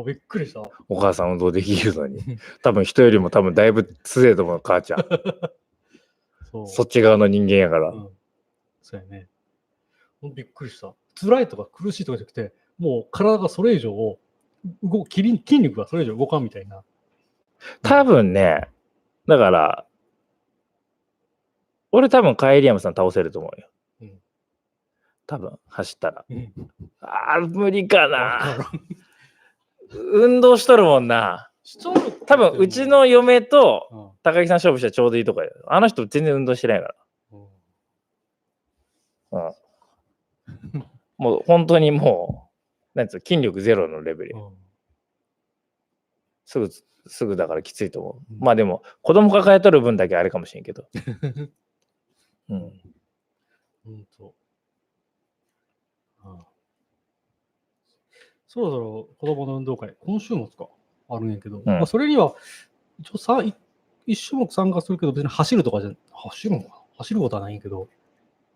[0.03, 0.63] びっくりした。
[0.89, 2.21] お母さん運動できるのに。
[2.63, 5.05] 多分人よりも多分だいぶ強いと思う、母ちゃん。
[6.51, 6.67] そう。
[6.67, 7.91] そっち側の人間やから。
[7.91, 8.09] うん。
[8.83, 9.29] そうやね。
[10.21, 10.95] ほんとびっくりした。
[11.21, 14.19] 辛いとか苦しいとかじゃなくて、もう体がそれ以上を、
[14.83, 16.83] 動き筋筋肉がそれ以上動かんみたいな。
[17.83, 18.69] 多分ね、
[19.29, 19.87] だから、
[21.93, 23.69] 俺多分カイリアムさん倒せると思うよ。
[24.01, 24.21] うん
[25.27, 26.25] 多分、走ったら。
[26.29, 26.53] うん。
[27.01, 28.71] あー、無理かわな。
[29.95, 31.51] 運動しとるもんな。
[32.27, 35.49] 多分、うち、の嫁とうん高木さん勝負したらちょうどいいとこや。
[35.69, 36.95] あの人全然運動してないか
[37.33, 37.41] うん
[39.33, 39.55] ら。
[40.73, 40.85] うん。
[41.19, 42.51] もう本当にも
[42.95, 44.37] う、なんつうの筋力ゼロのレベル
[46.47, 46.71] すぐ、
[47.07, 48.35] すぐだからきついと思う。
[48.35, 50.89] うんまあでも、子供抱えとる分だけあれかもしれんけど。
[52.49, 52.73] うん。
[53.85, 54.35] ほんと。
[56.23, 56.47] ああ
[58.55, 60.69] そろそろ子供の運動会、今週末か、
[61.11, 62.35] あるんやけど、まあ、それには、
[63.01, 63.53] 一応さ、い
[64.07, 66.75] 一種目参加するけど、別に走るとかじゃ、走るのかな？
[66.99, 67.89] 走ることはないんやけど、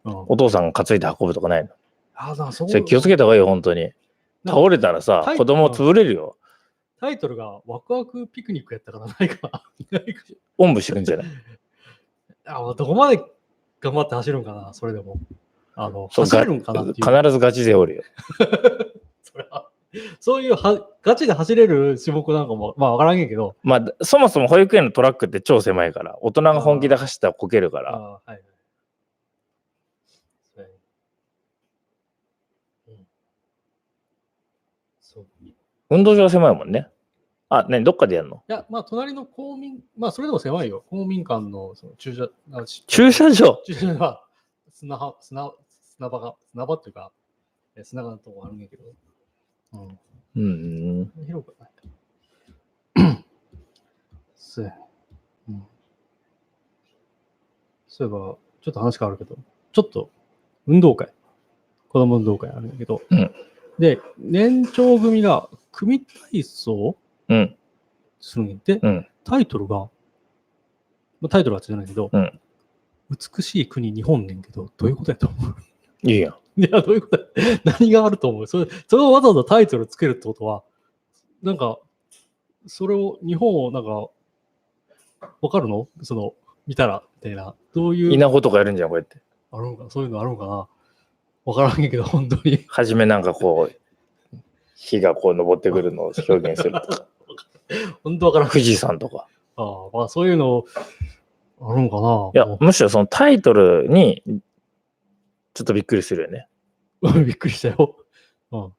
[0.05, 0.17] うん。
[0.29, 1.71] お父さんが担いで運ぶとかないの？
[2.15, 3.93] ああ、そそれ気をつけた方がいいよ、本当に。
[4.47, 6.37] 倒れたらさ子供潰れるよ。
[7.01, 9.63] タイトルがワクワクピクニックやったからないか
[10.59, 11.27] おんぶしてくんじゃない？
[12.47, 13.23] あどこまで
[13.81, 15.19] 頑張って走るんかな、それでも。
[15.75, 16.95] あの、そう走れるんかなっていう。
[17.19, 18.03] 必ずガチ勢おるよ。
[19.23, 19.68] それは、
[20.21, 28.43] そういうはガチで走れる種目なんかも、まあわからんけど、まあ、そもそも保育園のトラックって超狭いから、大人が本気で走ったらこけるから、はいはい。
[35.01, 35.27] そう
[35.91, 36.89] 運動場が狭いもんね。
[37.49, 38.43] あ、ね、どっかでやるの？
[38.47, 40.85] や、まあ隣の公民、まあそれでも狭いよ。
[40.91, 42.29] 公民館のその駐車、
[42.87, 43.63] 駐車場？
[43.65, 44.23] 駐車場は
[44.71, 45.51] 砂は砂
[45.97, 47.11] 砂場が、砂場っていうか、
[47.75, 48.97] え砂がのとこあるんやけど、うん。
[49.73, 51.13] うん。
[51.27, 51.67] 広くな。
[51.67, 53.25] い。
[54.37, 54.73] そう。
[55.49, 55.63] うん。
[57.89, 58.19] そういえば、
[58.63, 59.37] ちょっと話変わるけど、
[59.73, 60.11] ちょっと
[60.67, 61.09] 運動会、
[61.89, 62.71] 子供運動会あるん。
[62.71, 63.31] だけど、うん。
[63.79, 66.97] で、年長組が組体操
[67.29, 67.57] うん。
[68.21, 68.49] するん。
[68.51, 68.57] や。
[68.57, 69.07] て、うん。
[69.25, 69.89] タイトルが、
[71.21, 72.41] まあタイトルはついてないけど、うん。
[73.11, 74.43] 美しい国日本ねん。
[74.43, 75.17] けど、どういうことや。
[75.17, 75.55] と思う
[76.11, 76.31] いいや。
[76.31, 76.35] ん。
[76.59, 78.47] いや、どういうことや 何があると思う？
[78.49, 80.65] それ、それをわざわざタイトルつけるってことは、
[81.43, 81.79] なんか、
[82.67, 84.11] それを、日本をなんか、
[85.41, 85.89] わかるの？
[86.03, 86.35] その、
[86.67, 87.55] 見たら、みたいな。
[87.75, 89.19] どういう、稲穂とかやるんじゃん、こうやって。
[89.53, 89.87] あるんか？
[89.89, 90.69] そういうのあるんかな？
[91.45, 92.65] わからんけど、本当に。
[92.67, 94.37] はじめなんかこう、
[94.75, 97.07] 火がこう登ってくるのを表現するとか。
[98.03, 98.49] 本当わからん。
[98.51, 99.29] 富士山とか。
[99.57, 100.65] ああ、まあそういうの、
[101.61, 104.23] あるんかないや、もむしろそのタイトルに、
[105.55, 106.48] ちょっとびっくりするよね。
[107.03, 107.97] う びっくりしたよ。
[108.51, 108.75] うん。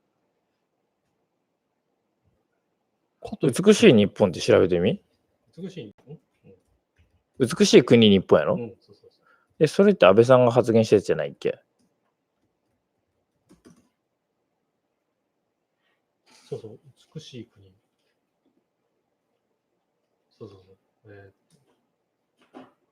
[3.20, 5.02] こと美しい日本って調べてみ？
[5.58, 5.86] 美しい。
[6.12, 6.20] ん
[7.40, 9.24] 美しい国日本やろ、うん、そうそうそう。
[9.60, 11.60] え、それって安倍さんが発言したやつじゃないっけ？
[16.50, 16.80] そうそう、
[17.16, 17.72] 美しい国。
[20.38, 20.78] そうそうそう。
[21.14, 21.32] え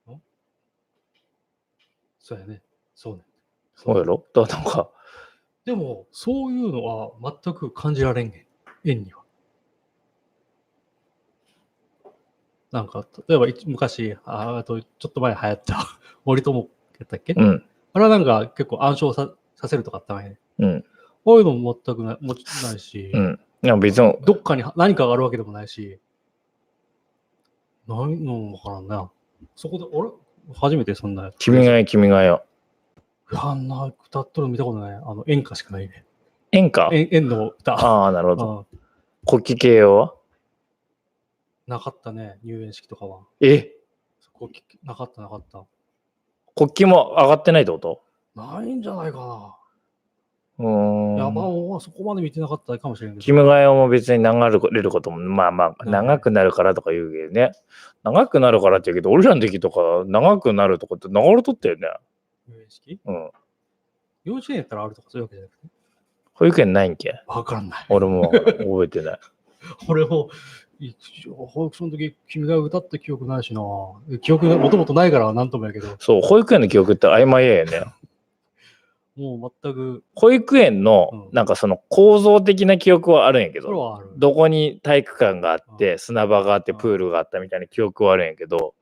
[0.07, 0.21] ー、ん？
[2.19, 2.61] そうやね。
[2.95, 3.23] そうね。
[3.75, 4.25] そうやろ？
[4.33, 4.91] だからなんか、
[5.67, 7.11] でも、そういうのは
[7.43, 8.47] 全く感じられんね
[8.85, 8.89] ん。
[8.89, 9.23] 円には。
[12.71, 15.85] なんか、例えば一昔、ああとちょっと前流行った
[16.23, 20.39] 森友やったっけ、うん、あれはなんか結構暗唱ささせるとかあったわけね。
[20.59, 20.85] うん、
[21.25, 23.39] こういうのも全くないもちないし、うん。
[23.61, 25.99] いや別に、どっかに何かがあるわけでもないし、
[27.89, 29.11] ないのもわからんな。
[29.53, 30.11] そこで、俺、
[30.55, 31.33] 初めてそんな。
[31.37, 32.41] 君が代、君が代。
[33.31, 34.95] いや、あんな歌っとるの見たことない。
[34.95, 36.05] あの、演歌しかないね。
[36.51, 36.89] 演歌？
[36.91, 37.73] 演演の歌。
[37.73, 38.65] ああ、なるほど。
[38.71, 38.79] うん
[39.29, 40.13] 国旗形容は？
[41.67, 43.19] なかったね、入園式とかは。
[43.41, 43.73] え？
[44.31, 45.65] こうなかった、なかった。
[46.55, 48.03] 国旗も上がってないってこと？
[48.35, 49.53] ないんじゃないか
[50.59, 50.63] う。
[50.63, 50.69] な。
[51.15, 53.21] いや、まあ、俺はそこまで見てなかったかもしれんけど。
[53.21, 54.29] 君が代も別に流
[54.71, 57.51] れることも、まあまあ、うん長くなるからとか言うけどね。
[58.03, 61.89] 長くなるからって言うけど、俺らの時とか長くなるとかって流れとったよね。
[62.47, 63.31] 入園式うん。
[64.25, 65.67] 幼稚園やったらあるとかそういうわけじゃなくて？
[66.33, 67.21] 保育園ないんけ？
[67.27, 67.85] わかんない。
[67.89, 69.19] 俺も覚えてない。
[69.87, 70.29] 俺も、
[70.79, 70.93] い
[71.35, 73.61] 保育所の時、君が歌った記憶ないしな。
[74.21, 77.81] 記憶がもともとないからなんともやけど、そう、保育園の記憶って曖昧やよね。
[79.17, 84.09] もう全く、保育園のうんなんかその構造的な記憶はあるんやけど、それはある。
[84.15, 88.75] どこに体育館があって、うん砂場があって、うんプールがあったみたいな記憶はあるんやけど、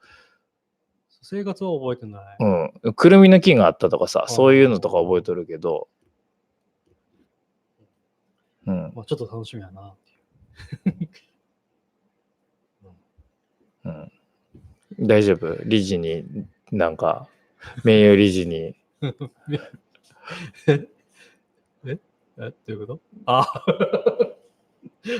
[1.27, 2.37] 生活は覚えてない。
[2.83, 5.87] うん、くるみの木があったとかさ、うんそういうのとか覚えとるけど、
[8.67, 9.95] うん、まあ、ちょっと楽しみやなっ
[10.85, 11.09] ていう。
[14.99, 15.07] うん。
[15.07, 15.55] 大丈夫？
[15.65, 17.27] 理事に、なんか、
[17.83, 18.75] 名誉理事に、
[20.67, 20.87] え？
[21.85, 21.97] え？
[22.37, 23.01] どういうこと？
[23.25, 23.65] あ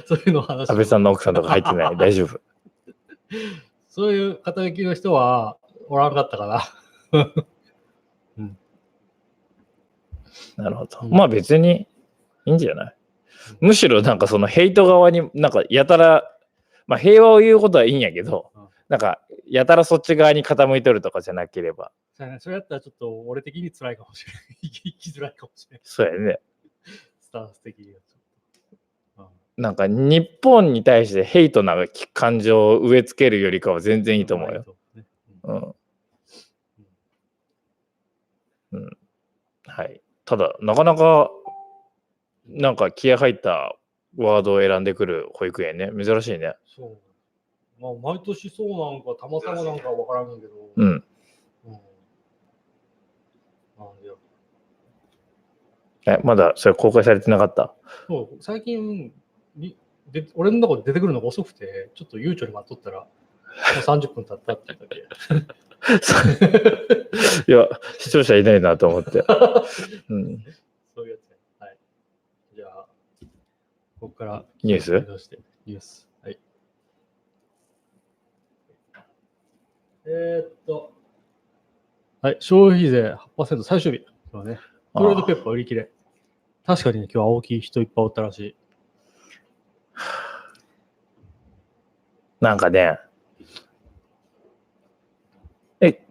[0.05, 0.69] そういうの話。
[0.69, 1.97] 安倍さんの奥さんとか入ってない？
[1.97, 2.39] 大丈夫？
[3.89, 5.57] そういう肩書きの人は
[5.87, 6.63] おらんかったかな。
[10.57, 10.99] なるほど。
[11.03, 11.87] うんまあ別に
[12.45, 12.95] いいんじゃない？
[13.59, 16.23] むしろなんかそのヘイト側になんかやたら、
[16.87, 24.43] まあ平和を言うことはいいんやけどうん、なんかやたらそっち側に傾いとるとかじゃなければ、そうやねそれやったらちょっと俺的に辛いかもしれない。
[24.61, 25.81] 生きづらいかもしれない。
[25.83, 26.39] そうやね。
[27.19, 27.99] スタンス的には
[29.57, 31.77] なんか日本に対してヘイトな
[32.13, 34.75] 感情を植え付けるよりかは全然いいと思うよ。。
[35.53, 35.75] ね
[38.71, 38.79] うん。
[38.79, 38.97] うん。
[39.65, 40.01] はい。
[40.25, 41.31] ただ、なかなか、
[42.47, 43.75] なんか気合入った
[44.17, 45.91] ワードを選んでくる保育園ね。
[45.91, 46.55] 珍しいね。
[46.65, 46.85] そ
[47.79, 47.81] う。
[47.81, 50.53] まあ、毎年そうなんか、たまたまなんかわからんけど。
[50.75, 51.03] うん。
[56.07, 57.73] え、まだそれ公開されてなかった？
[58.07, 59.11] そう、最近、
[60.35, 63.07] 俺の中で出てくるのが遅くて、ちょっと悠長に待っとったら、
[63.85, 65.01] 30分経ったって言っただけ。
[67.51, 67.67] いや、
[67.99, 69.23] 視聴者いないなと思って。
[70.09, 70.43] うん。
[70.95, 71.37] そういうやつね。
[71.59, 71.77] はい。
[72.55, 72.87] じゃあ、
[73.21, 73.27] こ
[73.99, 74.91] ここからニュース？
[75.65, 76.07] ニュース。
[76.21, 76.39] はい。
[80.05, 80.93] えーっと、
[82.21, 84.05] はい、消費税8%最終日。
[84.31, 84.59] 今日ね、
[84.95, 85.91] トレードペッパー売り切れ。
[86.65, 88.55] 確かにね、今日青木人いっぱいおったらしい。
[92.41, 92.99] なんかね、
[95.81, 96.03] え、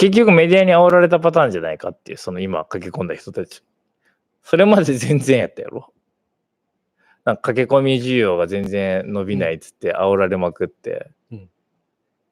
[0.00, 3.62] 結局メディアに煽られたパターンじゃないかっていう、その今駆け込んだ人たち。
[4.42, 5.92] それまで全然やったやろ。
[7.26, 11.50] なんか駆け込み需要が全然伸びないっつって煽られまくってうん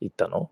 [0.00, 0.50] 行ったの、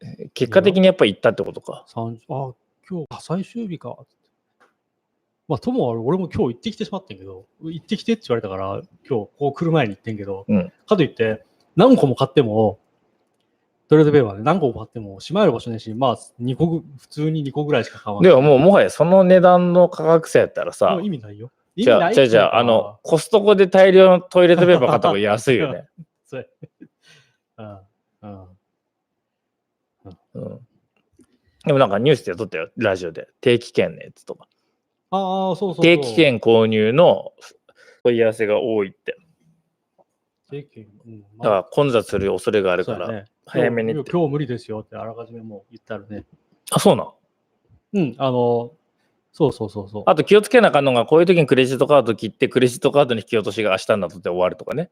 [0.00, 1.84] え結果的にやっぱり行ったってことか。
[1.88, 2.54] 30あ、
[2.88, 3.96] 今日あ最終日か。
[5.48, 12.78] まあ、ともあれ、俺も今日行ってきてしまってんけど、行ってきてって言われたから、今日こう来る前に行ってんけど、うんかといって、何個も買っても、
[13.88, 18.30] トレードペーパーで何個も買っても、しまえる場所ねえし、まあ、2個ぐ、普通に2個ぐらいしか買わない。
[18.30, 21.50] でももうもはやその値段の価格差やったらさもう、意味ないよ。
[21.74, 25.88] 意じゃあ、じゃあ、じゃあ、あの、、コストコで大量のトイレットペーパー買った方が安いよね。
[26.26, 27.78] そうん。
[28.22, 28.48] うん。
[30.34, 30.60] うん。
[31.64, 33.28] でもなんかニュースで撮ったよ、ラジオで。
[33.40, 34.48] 定期券のやつとか。
[35.10, 35.84] ああ、そうそうそう。
[35.84, 37.32] 定期券購入の
[38.04, 39.16] 問い合わせが多いって。
[40.50, 40.86] 定期券。
[41.06, 41.20] うん。
[41.38, 46.24] だから混雑する恐れがあるから、そうやね早めに今日今日無理ですよってあらかじめもう言ったらね。
[46.70, 47.08] あ、そうなん。
[47.94, 48.72] うん、あの、
[49.32, 50.02] そうそうそうそう。
[50.06, 54.90] あと気をつけなあかんのが、こういう時にクレジットカード切って、クレジットカードの引き落としが明日になっとって終わるとかね。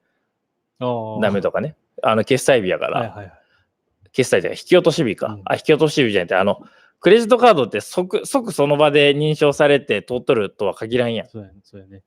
[0.79, 1.77] あダメとかね。
[2.03, 3.01] あの、決済日やから。
[3.01, 3.33] はいはいはい。
[4.13, 5.27] 決済じゃない、引き落とし日か。
[5.27, 6.63] うんあ、引き落とし日じゃなくて、あの、
[7.01, 11.29] クレジットカードって即、即その場で認証されて通っとるとは限らんやん。
[11.29, 11.55] そうやね。
[11.63, 12.03] そうやね。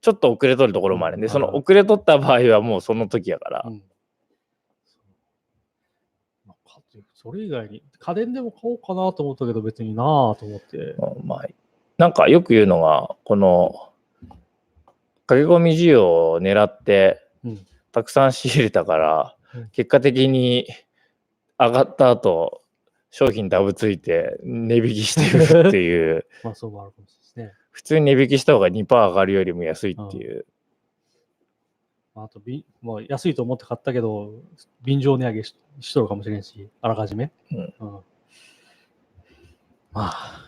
[0.00, 3.70] ちょっと遅れとるところもあるんで、うんその遅れとった場合はもうその時やからう。
[3.70, 3.82] ん。
[6.46, 10.76] まあかというそれ以外に、家電でも買おうかなと思ったけど、別になぁと思って。
[10.76, 11.48] うんまあ、
[11.98, 13.90] なんかよく言うのが、この、
[15.26, 20.66] 駆け込み需要を狙ってうん、たくさん仕入れたから、うん結果的に
[21.58, 22.62] 上がった後、
[23.10, 27.62] 商品ダブついて値引きしてるっていう、 まあそうもあるかもしれないですね。
[27.70, 30.46] 普通に値引きした方が2%上がるよりも安いっていう。
[32.14, 34.34] まあ、あとび、まあ、安いと思って買ったけど、
[34.82, 37.32] 便乗値上げししとるかもしれんし、あらかじめ。
[37.50, 37.74] うん。
[39.92, 40.44] まあ、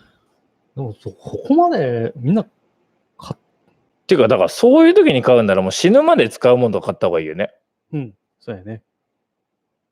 [0.74, 2.46] でもそ、ここまでみんな
[3.16, 7.54] 買っ、っていうか、だからそういう時に買うんならもう死ぬまで使うものを買った方がいいよね。
[7.92, 8.82] うん、そうやね。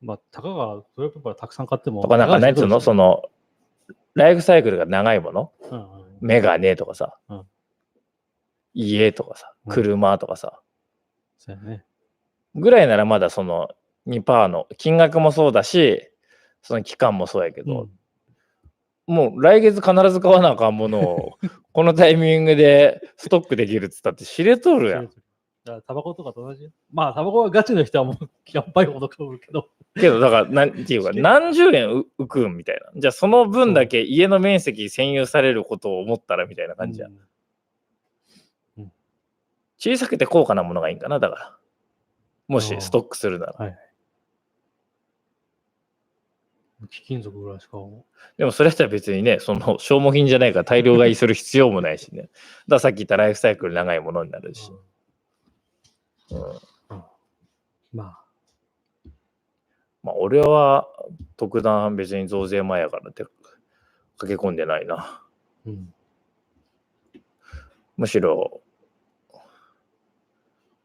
[0.00, 2.02] まあ、たかがトイレットペーパーたくさん買っても。
[2.02, 2.80] とか、なんか、なんつうの？
[2.80, 5.52] その、の、ライフサイクルが長いもの？
[5.70, 7.42] うんうんメガネとかさ、うん。
[8.74, 9.74] 家とかさ、うん。
[9.74, 10.60] 車とかさ、
[11.44, 11.84] そうやね。
[12.54, 13.68] ぐらいならまだその
[14.06, 16.08] 2%の金額もそうだし、
[16.62, 17.90] その期間もそうやけうど、ん
[19.08, 21.38] もう来月必ず買わなあかんものを、
[21.72, 25.06] このタイミングでストックできるっつったって知れとるやん。
[25.06, 25.16] だか
[25.64, 26.70] らタバコとかと同じ？
[26.92, 29.68] まあ、タバコはガチの人はもう、 やっぱりほど買うけど。
[29.96, 33.00] けど、だから、なんていうか、何十円う浮くんみたいな。
[33.00, 37.08] じゃあ、その分だけ家の面積占有されることを思ったらみたいな感じや。
[37.08, 37.18] うん
[39.84, 41.56] 小さくて高価なものがいいんかな、だから。
[42.46, 43.54] もしストックするなら。
[43.58, 43.78] はい。
[46.88, 47.78] 貴金属ぐらいしか。
[48.38, 52.22] でもそれやったら別にね、その消耗品じゃないから大量買いする必要もないしね。
[52.22, 52.32] だか
[52.68, 54.70] らさっき言ったライフサイクル長いものになるし。
[56.30, 56.38] うん、
[57.92, 58.24] まあ、
[60.04, 60.86] まあ俺は
[61.36, 63.24] 特段別に増税前やからって
[64.18, 65.24] 駆け込んでないな。
[65.66, 65.92] うん。
[67.96, 68.61] むしろ、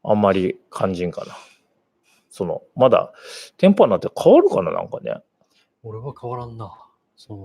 [0.10, 1.36] あんまり肝心かな。
[2.30, 3.14] その、まだ
[3.58, 5.22] 店舗になって変わるかななんかね。
[5.84, 6.72] 俺は変わらんな。
[7.16, 7.36] そ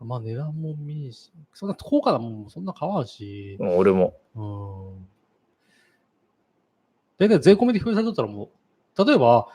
[0.00, 4.14] の、まあ値段も見にし、そんな高価なもんもそんな買わんし、うん俺も。
[4.34, 4.42] う
[5.00, 5.08] ん。
[7.18, 8.50] 大体税込みで表示されとったらも
[8.98, 9.48] う、例えば、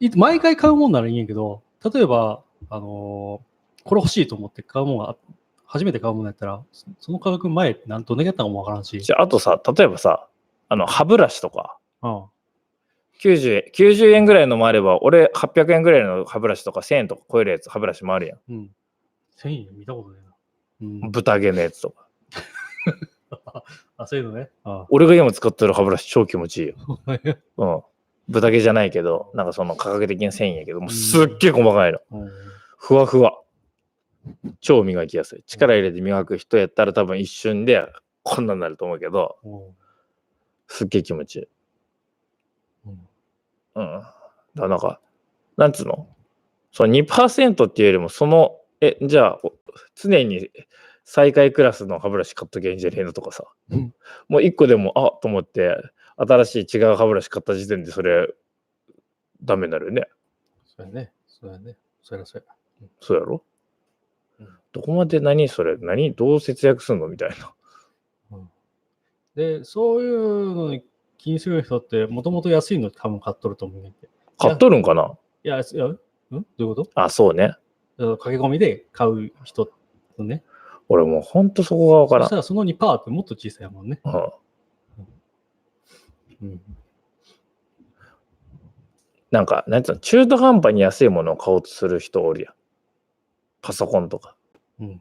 [0.00, 3.48] い毎回買うもんならいいんやけど、例えば、あのー
[3.84, 5.16] これ欲しいと思って買うもんがあ、
[5.64, 9.00] 初めて買うもんやったら、そその価格前、なんどんだけやったかもわからんし。
[9.00, 10.28] じゃあ、あとさ、例えばさ、
[10.68, 12.24] あの、歯ブラシとか、うん。
[13.20, 18.38] 90円、90円ぐらいのもあれば、俺800円ぐらいの歯ブラシとか1000円とか超えるやつ、歯ブラシもあるやん。
[18.48, 18.70] うん。
[19.38, 20.28] 1000円見たことないな。
[21.04, 21.10] うん。
[21.10, 22.06] 豚毛のやつとか。
[23.96, 24.50] あ、そういうのね。
[24.64, 26.74] あ俺が今使ってる歯ブラシ超気持ちいいよ。
[27.06, 27.18] あ
[27.56, 27.82] うん。
[28.28, 31.98] 豚毛じゃないけど、なんかその価格的に1000円やけど、もうすっげえ細かいの。
[32.12, 32.30] うん
[32.80, 33.40] ふわふわ。
[34.60, 35.42] 超磨きやすい。
[35.46, 37.84] 力入れて磨く人やったら多分一瞬で
[38.22, 39.60] こんなになると思うけど、うん
[40.68, 41.48] すっげえ気持ちいい。
[42.86, 43.00] うん
[43.74, 44.02] うん。
[44.54, 45.00] だなんか、
[45.56, 46.08] なんつうの？
[46.72, 49.52] その2%っていうよりも、その、え、じゃあ、お
[49.94, 50.50] 常に
[51.04, 53.44] 最下位クラスの歯ブラシ買っときゃいいんじゃねえのとかさ。
[53.70, 53.94] うん
[54.28, 55.76] もう一個でも、あと思って、
[56.16, 58.28] 新しい違う歯ブラシ買った時点でそれ、
[59.42, 60.08] ダメになるよね。
[60.66, 61.12] そうやね。
[61.26, 61.76] そうやね。
[62.02, 62.54] そうやそうや。
[63.00, 63.42] そうやろ、
[64.40, 65.76] うんどこまで何それ？
[65.78, 66.14] 何？
[66.14, 67.08] どう節約すんの？
[67.08, 67.52] みたいな。
[69.38, 70.84] で、そういうのに
[71.16, 74.08] 気にする人って、もともと安いの多分買っとると思うねんて。
[74.36, 75.16] 買っとるんかな？
[75.44, 75.98] いや、いやん？
[76.32, 76.90] どういうこと？
[76.96, 77.54] あ、そうね。
[77.98, 79.66] 駆け込みで買う人
[80.16, 80.42] とね。
[80.88, 82.36] 俺もうほんとそこがわからんそした。
[82.38, 84.00] らその2%ってもっと小さいもんね。
[84.04, 84.12] うん
[86.42, 86.60] うん。
[89.30, 92.54] なんか、なんつうの、中途半端に安いものを買おうとする人おるやん。
[93.62, 94.34] パソコンとか。
[94.80, 95.00] うん。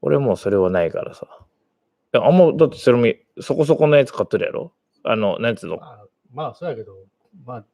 [0.00, 1.28] 俺もうそれはないからさ。
[2.14, 3.06] いやあんま、だってそれも
[3.42, 4.72] そこそこのやつ買っとるやろ？
[5.04, 6.94] あの、なんつうの、まあ、まあ、そうやけど、
[7.44, 7.64] まあ、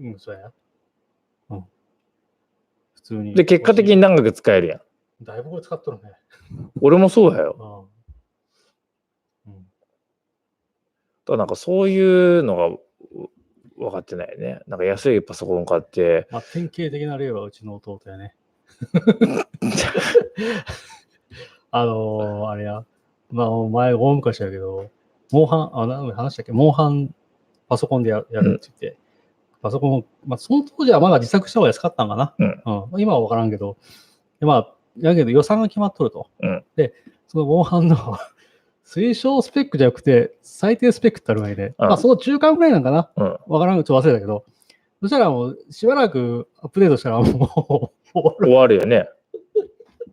[0.00, 0.50] うん、そうや。
[1.50, 1.64] うん。
[2.94, 3.34] 普通に。
[3.34, 4.80] で、結果的に長く使えるやん。
[5.24, 6.12] だいぶこれ使っとるね。
[6.80, 7.90] 俺もそうやよ。
[9.46, 9.54] うん。
[9.54, 9.66] うん。
[11.26, 12.00] だなんかそうい
[12.38, 12.80] うのがう
[13.76, 14.60] 分かってないよね。
[14.66, 18.34] なんか安いパソコン買って、まあ、典型的な例はうちの弟やね。
[21.70, 22.84] あのー、あれや、
[23.32, 24.90] まあ、前、大昔やけど、
[25.32, 27.14] モンハン、あ、何の話したっけ、モンハン
[27.68, 28.98] パソコンでややるって言って、
[29.62, 32.34] パソコンを、まあ、その当時はまだ自作した方が安かったんかな？
[32.38, 33.76] うんまあ今は分からんけど、
[34.40, 36.28] でまあ、やけど予算が決まっとると。
[36.40, 36.92] うんで、
[37.28, 37.96] そのモンハンの
[38.84, 43.10] 推奨スペックじゃなくて、最低スペックってあるわけで、うんまあ、その中間ぐらいなんかな？
[43.16, 43.38] うん。
[43.46, 44.44] わからん、ちょっと忘れたけど、
[45.00, 47.24] そしたらもう、しばらくアップデートしたらもう
[48.12, 48.46] 終わる。
[48.48, 49.08] 終わるよね。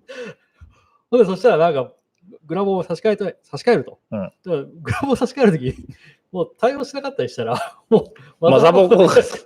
[1.12, 1.92] ほんで、そしたらなんか、
[2.50, 4.00] グラボを差し替えと差し替えると。
[4.10, 5.76] うんグラボを差し替えるとき、
[6.34, 7.56] もう対応しなかったりしたら、
[7.90, 9.46] もう、マザボ交換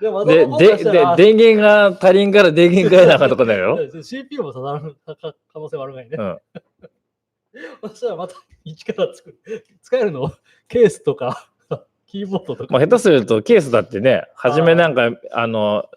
[0.00, 3.76] で、マザで、で、電源が足りんから電源変えなあかんとかなるよ。
[3.86, 4.96] で CPU も刺さる
[5.52, 6.16] 可能性もあるがいね。
[6.18, 6.38] うん。
[7.88, 8.34] そしたらまた
[8.64, 9.64] 一から作る。
[9.80, 10.32] 使えるの？
[10.66, 11.52] ケースとか、
[12.06, 12.72] キーボードとか。
[12.72, 15.88] まあ下手するとケースだってね、初めなんか、あの、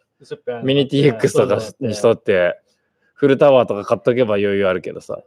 [0.63, 2.61] ミニ TX とかにしとって、
[3.21, 5.21] フルタワーとか買っとけば余裕あるけどさ。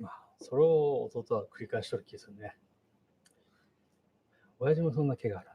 [0.00, 2.56] まあ、それを弟は繰り返しとる気がするね。
[4.58, 5.48] 親父もそんな気がある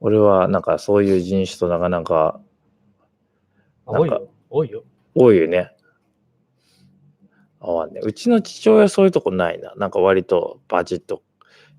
[0.00, 2.40] 俺はなんかそういう人種となかなか
[3.84, 4.30] 多いよ。
[4.48, 4.82] 多いよ。
[5.14, 5.70] 多いよね。
[7.60, 8.00] 合わんね。
[8.02, 9.74] うちの父親そういうとこないな。
[9.74, 11.22] なんか割とバチッと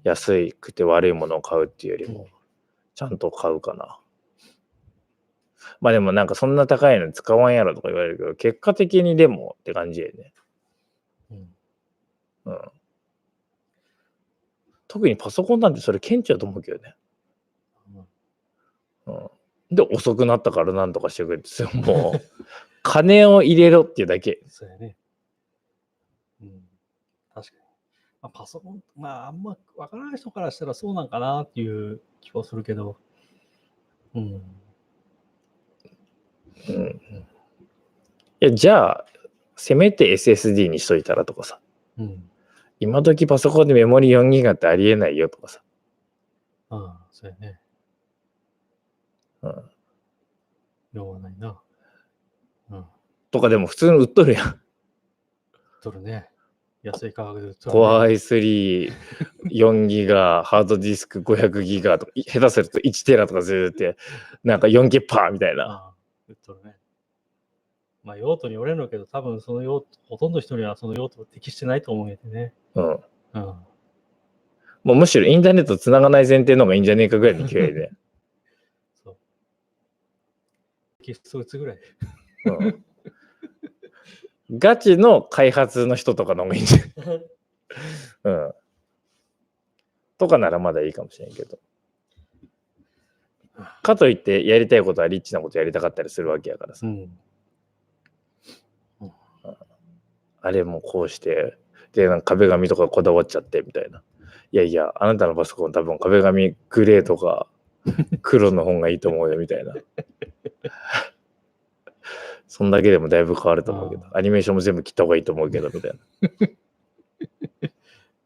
[0.04, 2.28] 安くて悪いものを買うっていうよりうんも、
[2.94, 4.00] ちゃんと買うかな。
[5.82, 10.34] まあでもなんかそんな高いの使わんやろとか言われるけど、結果的にでもって感じやね。
[11.32, 11.47] うん
[12.45, 12.60] うん。
[14.88, 16.95] 特にパソコンなんてそれ顕著だと思うけどね。
[19.05, 19.76] うん。
[19.76, 22.22] で、遅くなったからなんとかしてくれって、もう、
[22.82, 24.41] 金を入れろっていうだけ。
[24.47, 24.97] そうやね。
[26.41, 26.68] うん。
[27.34, 27.62] 確かに。
[28.22, 32.97] まあ、パソコン、まあ、あんま分からない人からしたらそうなんかなっていう気はするけど。
[34.16, 34.41] うん。
[36.68, 37.01] うん。
[38.41, 39.05] いや、じゃあ、
[39.55, 41.60] せめて SSD にしといたらとかさ。
[41.97, 42.30] うん。
[42.80, 45.62] 今時パソコンでメモリ4ギガってありえないよとかさ。
[46.70, 47.60] ああ、そうやね。
[49.41, 49.64] うん。
[50.93, 51.60] 用はないな。
[52.72, 52.86] うん。
[53.32, 54.62] とかでも普通に売っとるやん。
[55.82, 56.30] 取るね。
[56.82, 57.82] 安い価格で売っとる、ね。
[57.82, 58.93] Core i3、
[59.51, 63.97] 4ギガ、ハードディスク500ギガとか、い下手すると1テラとかずーって、
[64.45, 65.89] なんか4ギパーみたいな。
[66.30, 66.76] ああ、売っね。
[68.04, 72.54] まあ、用途によれるのけど、多分その用途、ほとんどの人にはその用途適してないと思うんやてね。
[72.76, 72.92] うん。
[73.34, 73.44] うん。
[74.84, 77.92] もうむしろインターネット繋がない前提の方がいいんじゃねえかぐらいの勢いで。
[79.04, 79.18] そう。
[81.00, 81.80] 適して打つぐらい。
[82.46, 82.86] うん。
[84.52, 87.26] ガチの開発の人とかの方がいいんじゃない？
[88.24, 88.54] うん。
[90.18, 91.60] とかならまだいいかもしれんけど。
[93.84, 96.88] かといってやりたいことはリッチなことやりたかったりするわけやからさ。
[96.88, 97.10] うん。
[100.41, 101.57] あれもこうして、
[101.93, 104.01] で、なんか壁紙とかこだわっちゃってみたいな。
[104.51, 107.47] いやいや、あなたのパソコン多分壁紙グレーとか
[108.22, 109.76] 黒の方がいいと思うよみたいな。
[112.47, 115.97] そんだけでもだいぶ変わると思うけど、アニメーションも全部切った方がいいと思うけどみたいな。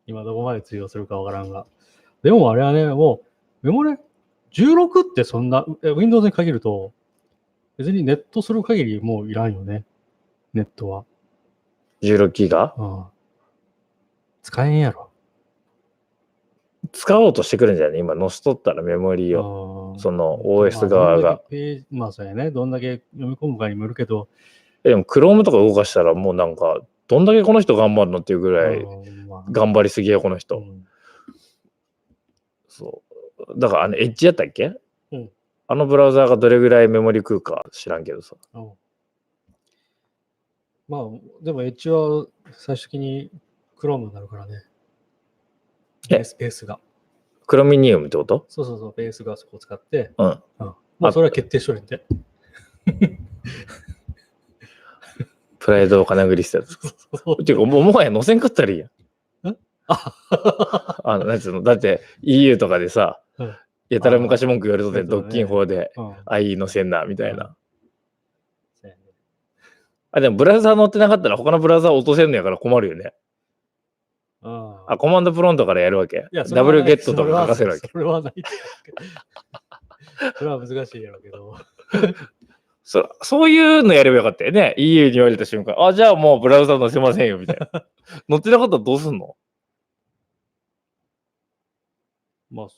[0.05, 1.65] 今どこまで通用するかわからんが。
[2.21, 3.21] でもあれはね、も
[3.63, 3.97] う、メモリ
[4.54, 6.93] 16ってそんな、え Windows に限ると、
[7.78, 9.84] 別にネットする限りもういらんよね。
[10.54, 11.06] ネットは。
[12.01, 12.76] 16ギガ？
[12.78, 13.06] うん。
[14.43, 15.10] 使えんやろ。
[16.91, 17.99] 使おうとしてくるんじゃない？
[17.99, 19.95] 今載せとったらメモリーを。
[19.97, 21.41] その OS 側が。
[21.89, 22.51] まあそうやね。
[22.51, 24.28] どんだけ読み込むかにもよるけど、
[24.84, 28.86] えでも Chrome とか動かしたらもうなんか、どんだけこの人頑張るのっていうぐらい
[29.51, 30.60] 頑張りすぎや、この人。
[30.60, 30.86] うん
[32.68, 33.12] そう。
[33.58, 34.74] だからあの、エッジやったっけ？
[35.12, 35.30] うん
[35.66, 38.36] あのブラウザーがどれぐらいメモリ食うか知らんけどさ。
[38.54, 38.72] うん
[40.89, 41.02] まあ、
[41.41, 43.32] でもエッジは最終的に
[43.80, 44.64] Chrome になるからね。
[46.10, 46.18] え？
[46.18, 46.80] ベースベースが。
[47.48, 48.46] クロミニウムってこと？
[48.50, 50.28] そうそうそう、ベースがそこを使って、うん。
[50.28, 50.41] うん、
[51.00, 52.06] まあそれは決定しとるんで。
[55.60, 56.78] プライドを金繰りしたやつ。
[57.46, 58.89] ていうか、もはや載せんかったらいいやん。
[59.88, 60.16] あ
[61.06, 63.22] あの、なんつうの、だって EU とかでさ、うん
[63.89, 67.55] やたら昔文句言われとって、あーそうだね独禁法で、うんあ、いい載せんな、みたいな。
[70.11, 73.13] あ、でもブラウザー載ってなかったら他のブラウザー落とせんのやから困るよね。
[74.43, 76.27] うんあ、コマンドプロントからやるわけ？
[76.51, 77.88] ダブルゲットとか書かせるわけ？
[77.88, 78.34] それはない。
[80.38, 81.55] それは難しいやろうけど。
[82.84, 84.75] そそういうのやればよかったよね。
[84.77, 87.67] EU に言われた瞬間、あ、じゃあもうブラウザー載せませんよ、みたいな。
[88.29, 89.38] 載ってなかったらどうすんの？
[92.51, 92.73] まあ、ど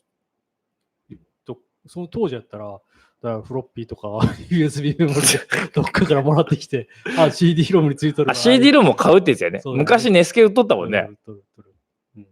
[1.88, 2.80] その当時やったら、
[3.22, 4.08] だからフロッピーとか
[4.50, 5.40] USB メモリで
[5.74, 9.60] どっかからもらってきて、あ、CD ロムについとるわあ、CD ロムも買うってやつやね。
[9.60, 11.00] そうだね昔ネスケ売っとったもんね。
[11.08, 11.76] うん売っとる売っとる
[12.18, 12.28] うん。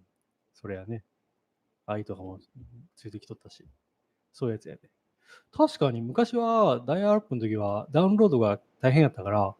[0.53, 1.03] それやね。
[1.85, 2.39] 愛とかも
[2.95, 3.65] ついてきとったし。
[4.31, 4.81] そういうやつやね。
[5.51, 9.55] 確かに昔はダイヤルアップの時はダウンロードが大変やったから、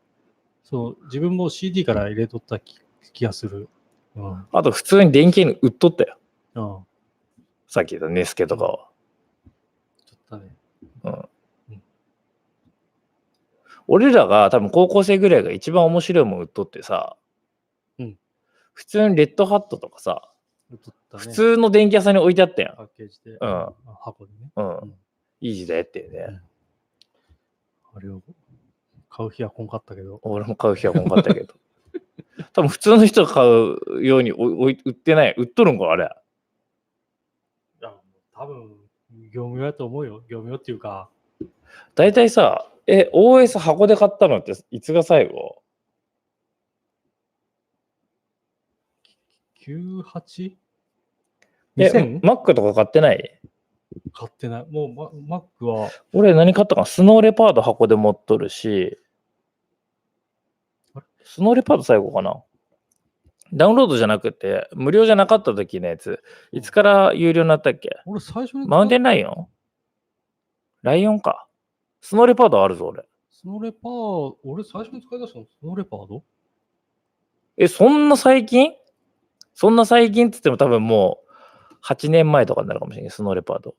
[0.64, 2.80] そう自分も CD から入れとった気
[3.12, 3.70] 気がする。
[4.16, 4.46] うん。
[4.52, 6.18] あと普通に電気に売っとったよ。
[6.56, 6.78] うん。
[7.68, 8.89] さっき言ったネスケとかは。
[10.40, 11.30] ちょっと
[11.70, 11.82] ね。
[13.88, 17.18] 俺らが多分高校生ぐらいが一番面白いもん売っとってさ、
[18.00, 18.18] うん
[18.74, 20.30] 普通にレッドハットとかさ、
[20.72, 20.80] ね。
[21.16, 22.76] 普通の電気屋さんに置いてあったやん。
[22.76, 23.32] パッケージで。
[23.32, 23.68] うん
[24.02, 24.52] 箱でね。
[24.56, 24.78] うん。
[24.78, 24.94] うん
[25.44, 26.40] いい時代やってね。
[27.94, 28.22] あれを
[29.10, 30.22] 買う日はこんかったけど。
[30.24, 31.54] 俺も買う日はこんかったけど。
[32.54, 35.36] 多分普通の人が買うようにおおい売ってない。
[35.38, 36.10] 売っとるんかあれ。
[37.82, 37.94] いや、
[38.34, 38.74] 多分、
[39.34, 40.22] 業務用やと思うよ。
[40.30, 41.10] 業務用っていうか、
[41.96, 45.64] 大体さ、え、OS 箱で買ったのっていつが最後
[49.66, 50.56] ？98?
[51.78, 52.22] え、2000?
[52.22, 53.40] Mac とか買ってない？
[54.14, 54.66] 買ってない。
[54.70, 54.94] もう、
[55.26, 56.86] マ Mac は、俺何買ったかな？
[56.86, 59.00] スノーレパード箱で持っとるし
[61.24, 62.44] スノーレパード最後かな？
[63.56, 67.97] ダウンロードじゃなくて、無料じゃなかった時のやつ、いつから有料になったっけ？
[68.06, 69.47] 俺最初にマウンテンンライオン？
[70.82, 71.47] ライオンか。
[72.01, 73.04] スノーレパードあるぞ、俺。
[73.30, 75.45] スノーレパー、俺最初に使い出したの？
[75.45, 76.24] スノーレパード？
[77.58, 78.74] え、そんな最近？
[79.54, 83.76] そんな最近っつっても多分もう8年前とかになるかもしれない、スノーレパード。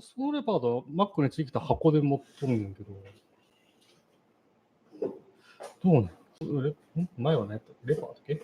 [0.00, 2.92] スノーレパード、Mac についてきた箱で持っとるんだけど。
[5.82, 6.10] どうな
[7.16, 8.42] 前はね、レパーだっけ？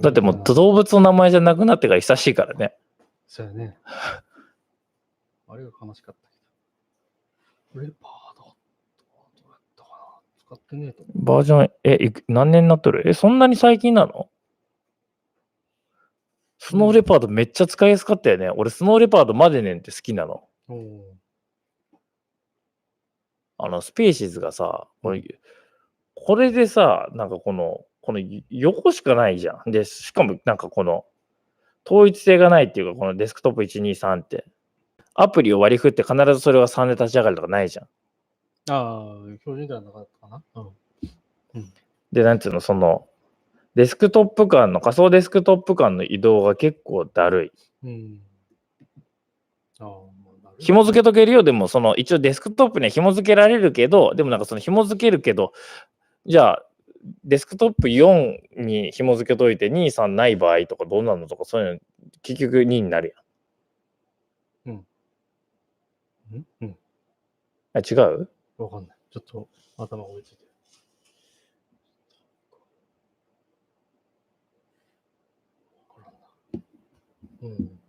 [0.00, 2.74] だってもう動物の名前じゃなくなってから久しいからね。
[3.26, 3.76] そうやね。
[5.48, 6.28] あれが悲しかった
[7.72, 7.86] けど。
[7.86, 8.54] レパード、ど
[9.48, 10.46] うやったかな？
[10.46, 13.02] 使ってねえと思バージョン、え、いく何年になっとる？
[13.08, 14.28] え、そんなに最近なの？
[16.58, 18.50] スノーレパードめっちゃ使いやすかったよね。
[18.50, 20.48] 俺、スノーレパードマデネンって好きなの。
[20.68, 20.72] う。
[20.72, 21.00] おー
[23.64, 25.22] あの、スペーシーズがさ、これ
[26.14, 29.70] これでさ、なんかこの、この横しかないじゃん。
[29.70, 31.04] で、しかもなんかこの、
[31.86, 34.44] 統一性がないっていうか、このデスクトップ123って、
[35.14, 37.84] アプリを割り振って必ずそれが3で立ち上がるとかないじゃん。
[38.70, 40.64] ああ、標準ではなかったかな。
[41.54, 41.72] うん。
[42.12, 43.06] で、なんていうの、その、
[43.74, 47.52] デスクトップ間の、仮想デスクトップ間の移動が結構だるい。
[47.84, 48.20] うん。
[50.64, 55.52] 紐付けとけるよ、でも、その、一応デスクトップには紐付けられるけど、でもなんかその紐付けるけど、
[56.26, 56.64] じゃあ、
[57.24, 61.80] デスクトップ4に紐付けといて、2、3ない場合とかどうなのとか、そういうの、
[62.22, 63.14] 結局2になる
[64.66, 64.84] うん。
[66.30, 66.44] うん？
[66.60, 66.76] やん。
[67.74, 68.30] あ、違う？
[68.58, 68.98] わかんない。
[69.12, 69.48] ちょっと
[69.78, 70.50] 頭が追いついてる。
[77.42, 77.81] うん。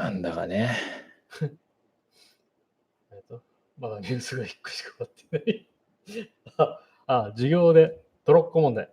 [0.00, 0.70] なんだかね。
[3.12, 3.42] えっと、
[3.78, 5.66] まだニュースが1個しか終わってない。
[6.56, 8.88] あ、あ、授業でトロッコ問題。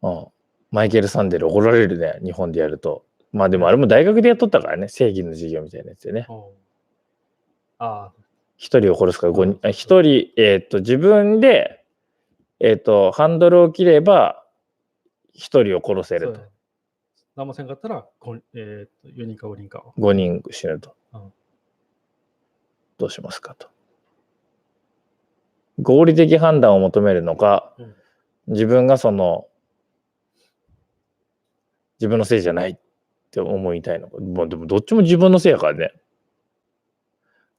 [0.00, 0.26] うん。
[0.70, 3.04] マイケル・サンデル怒られるね、日本でやると。
[3.32, 6.26] まあでもあれも大学でやっとったからね、正義の授業みたいなやつでね。
[6.30, 6.42] うん
[7.78, 8.10] あ
[8.56, 11.84] 一人を殺すから5人、あ一人、えっ、と、自分で、
[12.58, 14.42] えっ、と、ハンドルを切れば、
[15.34, 16.40] 一人を殺せると。
[17.36, 18.06] 何もせんかったら、
[18.54, 19.92] えー、と4人か5人かは。
[19.98, 21.32] 5人死ぬとうん。
[22.98, 23.68] どうしますかと。
[25.78, 27.94] 合理的判断を求めるのか、うん
[28.48, 29.48] 自分がその、
[31.98, 32.76] 自分のせいじゃないっ
[33.30, 34.18] て思いたいのか。
[34.20, 35.92] まあ、でもどっちも自分のせいやからね。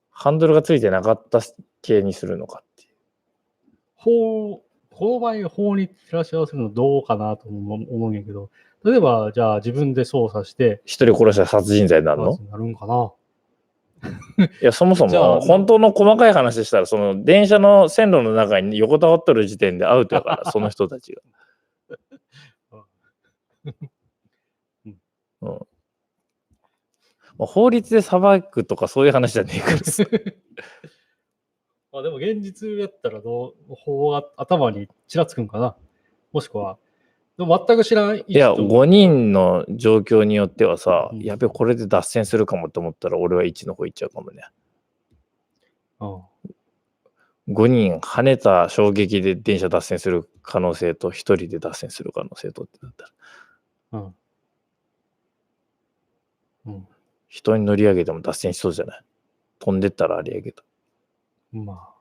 [0.10, 1.40] ハンドルがついてなかった
[1.82, 2.90] 系にするのかっていう。
[3.96, 8.50] 法、この場合、法に照らし合わせるのどうかなと思うんやけど、
[8.86, 12.38] 例えば、じゃあ自分で操作して、一人殺したら殺人罪になるの？
[12.52, 13.12] なるんかな？
[14.62, 21.22] いや、そもそも、本当の細かい話したら、その電車の線路の中に横たわっとる時点でアウトやから、 その人たちが。
[24.86, 24.98] うん。
[25.42, 25.66] ま
[27.44, 30.04] あ法律で裁くとかそういう話じゃねえからさ。
[31.94, 35.76] あでも現実やったらどう、法が頭にちらつくんかな？
[36.32, 36.78] もしくは、
[37.38, 44.44] 全く知らんいいや、5人の状況によってはさ、うんやべ、これで脱線するかもって思ったら、俺は1の方行っちゃうかもね。
[46.00, 46.22] うん
[47.50, 53.06] 5人跳ねた衝撃で電車脱線する可能性と、1人で脱線する可能性とってなった
[53.94, 54.16] ら、うん。
[56.66, 56.88] うん。
[57.30, 59.02] 人に乗り上げても脱線しそうじゃない？
[59.60, 60.62] 飛んでったらあれやけど。
[61.54, 61.94] ま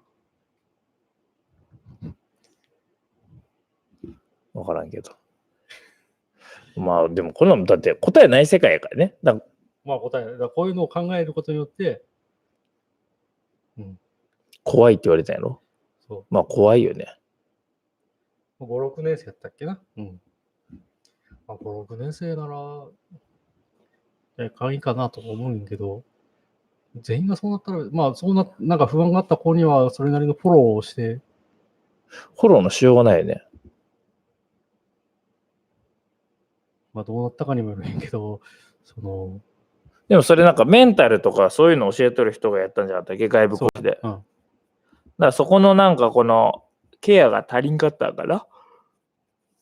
[4.53, 5.12] わからんけど。
[6.77, 9.16] まあでもこんなのだって答えない世界やからね。
[9.22, 9.35] だ
[9.85, 12.03] まあ答え、だからこういうのを考えることによって、
[13.79, 13.99] うん、
[14.62, 15.61] 怖いって言われたんやろ？
[16.07, 16.24] そう。
[16.31, 17.07] まあ怖いよね。
[18.61, 19.81] 5、6年生やったっけな？
[19.97, 20.20] うん。
[21.47, 22.87] まあ、5、6年生なら、
[24.39, 26.03] え、簡易かなと思うんやけど、
[26.97, 31.20] 全員がそうなったら、まあ、そうな、なんか不安があった子には、それなりのフォローをして、
[32.09, 33.45] フォローのしようがないよね。
[36.97, 38.40] まあ、どうなったかにもよるんやけど、
[38.86, 39.40] その、
[40.09, 43.28] でもそれなんかメンタルとかそういうの教えとる人がやったんじゃなかったっけ？
[43.28, 44.01] 外部講師で。
[44.03, 44.11] うん。
[44.12, 44.22] だか
[45.18, 46.64] らそこのなんかこの
[47.03, 48.47] ケアが足りんかったから？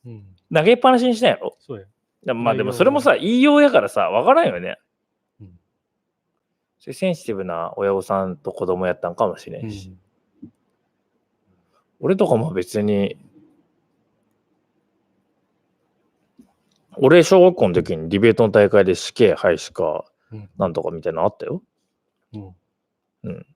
[0.07, 0.25] うん。
[0.53, 1.57] 投げっぱなしにしたんやろ？
[1.59, 1.87] そうや。
[2.25, 4.79] だまあでもそれもさ言いようやからさわからんよね。
[5.41, 5.47] うん
[6.79, 9.97] そういうセンシティブな親御さんと子供やったんかもしれうんし。
[12.01, 13.17] 俺とかも別に
[16.99, 21.63] 俺小学校の時にディベートの大会で死刑廃止かうんなんとかみたいなのあったよ。
[22.33, 23.47] うん。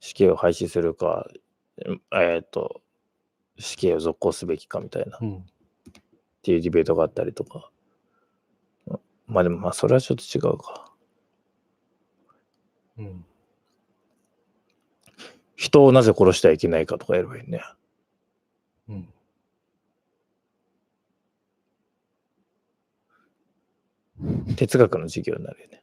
[0.00, 1.26] 死刑を廃止するか、
[1.84, 2.82] うんえっ、と、
[3.58, 5.46] 死刑を続行すべきかみたいなっうん。
[6.42, 7.70] ていうディベートがあったりとか。
[8.86, 10.92] うんまあでもまあそれはちょっと違うか。
[12.98, 13.24] うん。
[15.56, 17.60] 人をなぜ殺してはいけないかとかやればいいね。
[18.88, 19.08] うん。
[24.56, 25.82] 哲学の授業になるよね。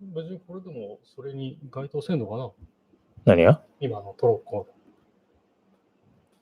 [0.00, 2.50] 別にこれでも、それに該当せんのかな？
[3.26, 3.62] 何が？
[3.80, 4.66] 今のトロッコ、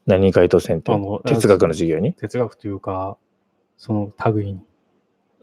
[0.07, 0.93] 何回答選って？
[0.93, 2.15] あの哲学の授業に？
[2.15, 3.19] 哲学というか、
[3.77, 4.63] その類に。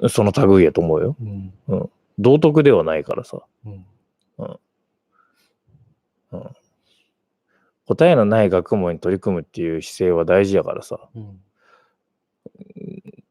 [0.07, 1.17] その類やと思うよ。
[1.19, 1.89] うん。
[2.17, 3.41] 道徳ではないからさ。
[3.65, 3.85] うん。
[7.85, 11.09] 答えのない学問に取り組むっていう姿勢は大事やからさ。
[11.15, 11.41] うん。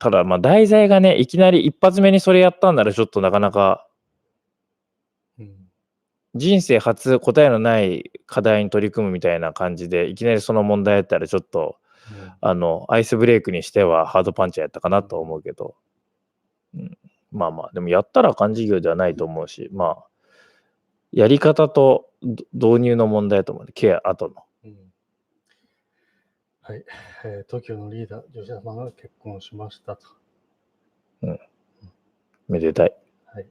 [0.05, 3.87] ただまあ題材がね、いきなり一発目にそれやったんならちょっとなかなか
[5.39, 5.55] うん。
[6.35, 11.79] 人生初答えのない課題に取り組むみたいな感じでいきなりその問題やったらちょっと
[12.43, 15.75] あのアイスブレイクにしてはハードパンチやったかなと思うけど、
[16.75, 16.99] うん、
[17.33, 20.05] まあまあでもやったらあかん授業ではないと思うしまあ
[21.13, 23.65] やり方とど導入の問題だと思う。
[23.65, 24.35] ねケア後の。
[24.35, 24.43] うん
[26.67, 26.85] はい、
[27.25, 27.47] えー。
[27.47, 30.07] 東京のリーダー、女子様が結婚しましたと。
[32.49, 32.97] めでたい。
[33.27, 33.47] はい。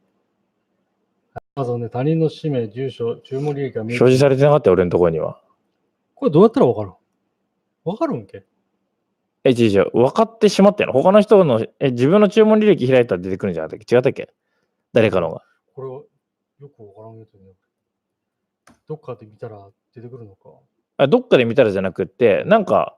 [1.55, 5.39] まずね、他人の氏名、住所、注文履歴が表示されてなかったよ俺のところには。
[6.15, 6.93] これどうやったらわかるん
[7.83, 8.45] わかるんけ？
[9.43, 9.91] え違う違う。
[9.93, 10.91] 分かってしまったよ。
[10.91, 13.95] 他の人のえ自分の注文履歴開いたら出てくるんじゃなかったっけ？
[13.95, 14.33] 違ったっけ？
[14.91, 15.43] 誰かのが。
[15.75, 16.01] これは
[16.61, 17.51] よくわからんけどね。
[18.87, 20.49] どっかで見たら出てくるのか。
[20.97, 22.97] あどっかで見たらじゃなくって、なんか、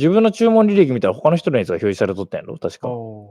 [0.00, 2.56] 自分の注文履歴見たら他の人のやつが表示されとったんやろ？
[2.56, 2.88] 確あか。
[2.88, 3.28] ー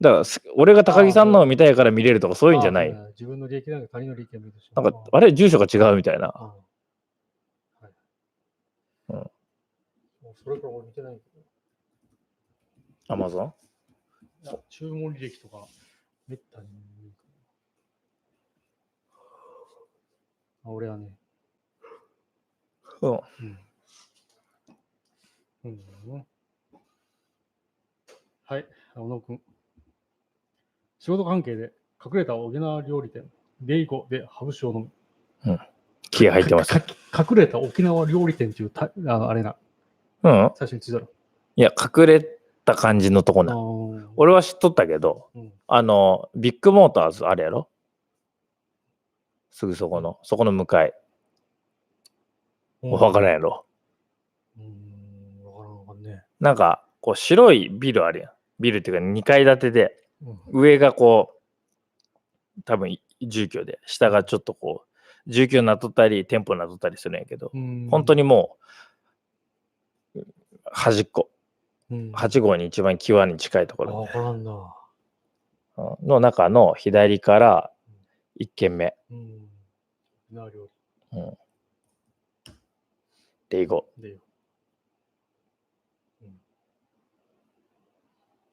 [0.00, 2.90] だからす、俺が高木さんのを見たいから見れるとかそういうんじゃない。
[2.90, 4.70] あー自分の利益なんか他人の利益が見るし。
[4.76, 6.28] なんか、あれ住所が違うみたいな。
[6.28, 6.54] は
[7.82, 7.86] い。
[9.08, 9.30] うん
[10.44, 11.44] それから俺見てないけど。
[13.08, 13.54] アマゾン
[14.68, 15.66] 注文履歴とか、
[16.28, 16.68] めったに
[17.00, 17.16] 見るか
[20.64, 21.08] なあ俺はね、
[23.00, 23.10] うん。
[23.12, 23.58] うん。
[25.66, 26.26] うん。
[28.44, 29.40] はい、小野くん。
[30.98, 31.72] 仕事関係で
[32.04, 33.24] 隠れた沖縄料理店、
[33.60, 34.90] デイゴでハブ酒を飲
[35.44, 35.58] む。
[36.10, 36.74] 気合入ってます。
[36.74, 39.56] 隠れた沖縄料理店っていうたああれな、
[40.22, 40.50] うん。
[40.54, 41.04] 最初についたら。
[41.04, 41.08] い
[41.62, 43.54] や、隠れた感じのとこあな。
[43.54, 47.68] ー俺は知っとったけど、うんあの、ビッグモーターズあれやろ？
[49.50, 50.94] すぐそこの、そこの向かい。
[52.82, 53.66] わからんやろ。
[54.58, 58.30] うーん、わからんわかんねなんか、こう白いビルあるやん。
[58.58, 59.96] ビルっていうか2階建てで、
[60.52, 61.34] 上がこ
[62.58, 64.84] う、多分住居で、下がちょっとこ
[65.26, 67.88] う、住居になっとったり、店舗になっとったりするんやけど、うん。
[67.90, 68.56] 本当にも
[70.14, 70.20] う、
[70.64, 71.30] 端っこ、
[71.90, 72.12] うん。
[72.12, 74.74] 8号に一番際に近いところ。
[76.02, 77.70] の中の左から
[78.40, 78.96] 1軒目。
[79.10, 79.48] うん。
[80.28, 80.68] 沖縄料
[83.48, 84.16] で行こ理でよ。
[84.16, 84.25] う。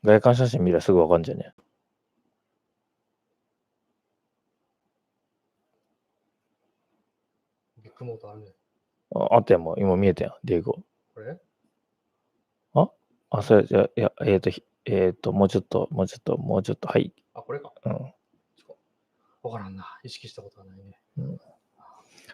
[0.04, 1.54] 外観写真見りゃすぐわかんじゃね？
[7.82, 8.48] ビッグモーターあるね。
[9.16, 10.84] ああったやんもう今見えたやん、で行こう。
[11.16, 11.38] これ？
[13.36, 17.12] あ、それじゃ、いや、えっ、と、ひえっ、と、もうちょっと、もうちょっと、もうちょっと、はい。
[17.34, 17.74] あ、これか。
[17.84, 17.94] うん。
[19.42, 20.00] わからんな。
[20.04, 21.00] 意識したことはないね。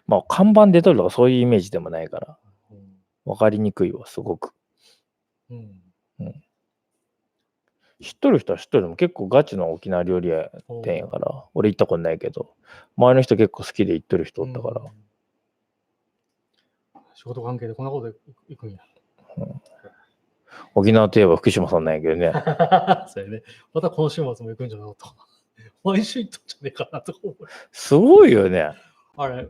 [0.08, 2.38] まあ、看板出とるとかそういうイメージでもないから、
[2.70, 2.98] うん。
[3.24, 4.54] わかりにくいわ、すごく。
[5.50, 5.82] うん。
[8.02, 10.50] 知っとる人は知っとるでも結構ガチの沖縄料理屋
[10.84, 12.54] 店やから、俺行ったことないけど、
[12.98, 14.88] 周りの人結構好きで行っとる人おったから、うん
[17.14, 18.14] 仕事関係でこんなこと
[18.48, 18.80] 行くんや。
[20.74, 22.32] 沖縄といえば福島さんなんやけどね。
[23.14, 23.44] そうやね。
[23.74, 24.96] また今週末も行くんじゃなかっ。
[25.84, 27.36] 毎週行ったんじゃねえかなとか思う。
[27.74, 28.72] すごいよね。
[29.18, 29.50] あれ、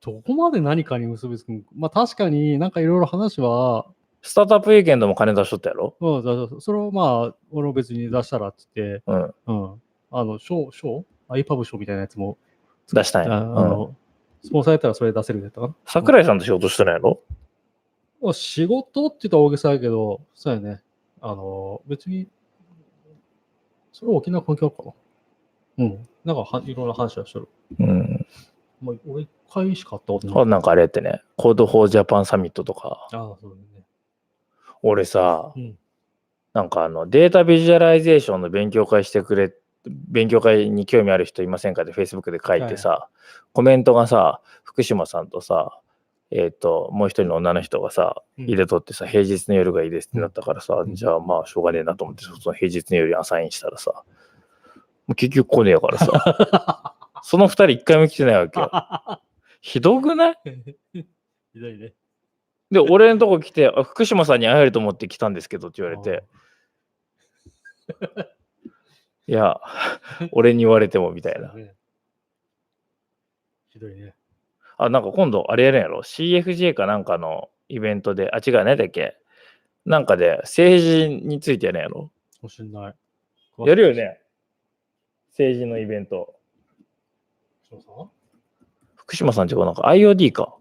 [0.00, 1.66] どこまで何かに結びつくん？
[1.74, 3.92] まあ確かになんかいろいろ話は、
[4.26, 5.94] スタートアップウィーケンドも金出しとったやろ？
[6.00, 9.34] うん、だだそれをまあ、俺も別に出したらって言って、うん。
[9.46, 9.82] うん。
[10.10, 12.36] あの、賞、賞 ?iPub 賞みたいなやつも、
[12.92, 13.32] 出したんや。
[13.32, 13.96] ああうん、の、
[14.42, 15.76] スポンサーやったらそれ出せるんやったかな？
[15.86, 17.20] 桜井さんと仕事してないやろ
[18.20, 20.82] まあ仕事って言ったら大げさやけど、そうやね。
[21.20, 22.26] あの、別に、
[23.92, 24.82] それは沖縄関係あるか
[25.78, 25.84] な？
[25.84, 26.08] うん。
[26.24, 27.48] なんかは、いろんな話はしてる。
[27.78, 28.26] うん。
[28.82, 30.42] まあ、俺一回しか会ったことない。
[30.42, 33.62] あなんかあれやってね、 Code for Japan サミットとか、ああ、そうだね。
[34.82, 35.78] 俺さ、うん。
[36.52, 39.52] なんかあのデータビジュアライゼーションの勉強会してくれ、
[39.86, 41.82] 勉強会に興味ある人いませんか？
[41.82, 43.08] って Facebook で書いてさ、
[43.52, 45.78] コメントがさ、福島さんとさ、
[46.30, 54.02] えっ、と、もう一人の女の人がさ、うん入れとってさ、平日の夜がいいですってなったからさ、うんじゃあまあしょうがねえなと思って、その平日の夜にアサインしたらさ、
[55.14, 58.70] 結局来ねえからさ、 その二人一回も来てないわけよ。
[59.60, 60.36] ひどくない？
[61.52, 61.92] ひどいね。
[62.70, 66.24] で、俺のとこ来て、あ福島さんに会えると思って来たんですけどって言われて、
[69.28, 69.60] いや、
[70.32, 71.52] 俺に言われてもみたいな。
[73.70, 74.14] ひどいね。
[74.78, 79.16] あ、なんか今度あれやるんやろ ?CFJ かなんかのイベントで、あ、違う、何だっけ？
[79.84, 82.00] なんかで政治についてやるんやろ？
[82.00, 82.10] も
[82.44, 82.94] うしんない。
[83.66, 84.20] やるよね？
[85.28, 86.34] 政治のイベント。
[87.68, 87.86] そうさ
[88.96, 90.56] 福島さんちこなんか IOD か。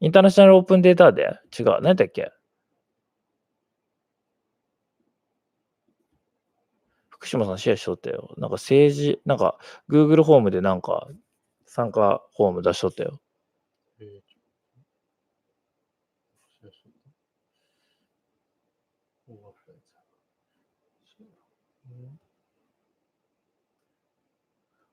[0.00, 1.38] インターナショナルオープンデータで？
[1.58, 2.30] 違う、何だっけ？
[7.10, 8.32] 福島さんシェアしとったよ。
[8.38, 9.58] なんか政治、なんか
[9.90, 11.08] Google ホームでなんか
[11.66, 13.20] 参加フォーム出しとったよ。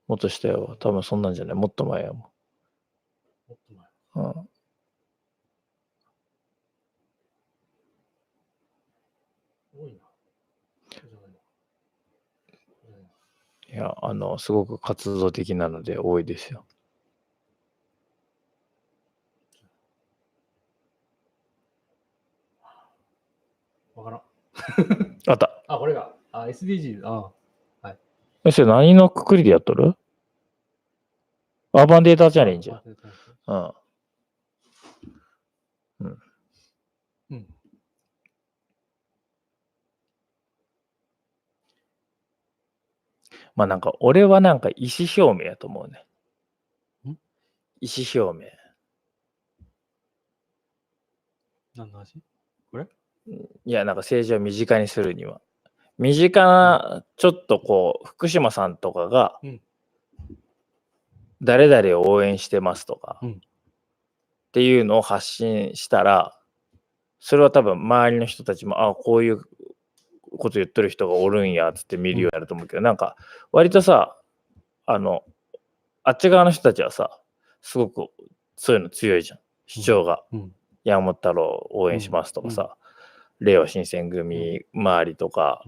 [0.08, 0.78] もっとしたよ。
[0.80, 1.56] 多分そんなんじゃない。
[1.56, 2.32] もっと前やも
[3.48, 4.24] もっと前。
[4.24, 4.28] ん。
[4.28, 4.50] うん。
[9.74, 10.00] 多いな。
[10.94, 11.40] そうじゃないの
[12.62, 13.10] そうじゃないの
[13.76, 16.66] いや、あの、すごく活動的なので多いですよ。
[23.96, 24.22] わからん。
[25.28, 25.50] あった。
[25.68, 26.14] あ、これが。
[26.32, 27.02] あ、SDGs。
[27.06, 27.32] あ
[28.46, 29.96] え、それ何のくくりでやっとる？
[31.74, 32.82] アーバンデータチャレンジや。
[32.86, 32.96] うん。
[33.56, 33.74] うん。
[43.56, 46.06] まあなんか、俺はなんか意思表明やと思うね。
[47.10, 47.18] ん？
[47.82, 48.52] 意思表明。
[51.76, 52.20] 何の話？
[53.66, 55.42] いや、なんか政治を身近にするには。
[55.98, 59.62] 身近な、ちょっとこう、福島さんとかがうん、
[61.42, 66.40] 誰々を応援してますとか、うんっていうのを発信したら、
[67.20, 69.42] それは多分周りの人たちも、あこういう
[70.38, 73.16] こと言ってる人がおるんやっつって見るようになると思うけど、なんか
[73.52, 74.18] 割とさ、
[74.86, 75.24] あの、
[76.04, 77.20] あっち側の人たちはさ、
[77.62, 78.08] すごく
[78.56, 79.40] そういうの強いじゃん。
[79.66, 80.24] 主張が。
[80.32, 80.52] うん。
[80.84, 82.78] 山本太郎応援しますとかさ、
[83.40, 85.64] 令和新選組周りとか、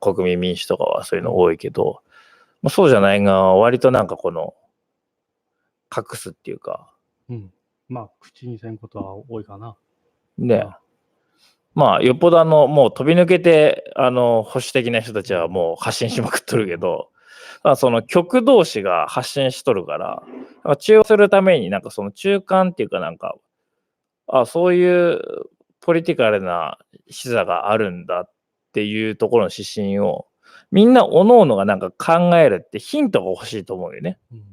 [0.00, 2.02] 国民民主とかはそういうの多いけど、
[2.62, 4.54] まあ、そうじゃないが、割となんかこの、
[5.96, 6.92] 隠すっていうか、
[7.28, 7.52] うん。
[7.88, 9.76] まあ、口にせんことは多いかな。
[10.36, 10.85] ね、うん
[11.76, 17.10] まあ、よっぽどあの、もう飛び抜けて、あの、保守的な人たちはもう発信しまくっとるけど、
[17.62, 20.22] まあその極同士が発信しとるから、
[20.64, 23.36] なんか中和するためになんかその中間っていうかなんか、
[24.26, 25.20] あ、そういう
[25.82, 26.78] ポリティカルな
[27.10, 28.32] 視座があるんだっ
[28.72, 30.26] ていうところの指針を、
[30.70, 34.18] みんな各々がなんか考えるってヒントが欲しいと思うよね。
[34.32, 34.38] うん。
[34.38, 34.48] だか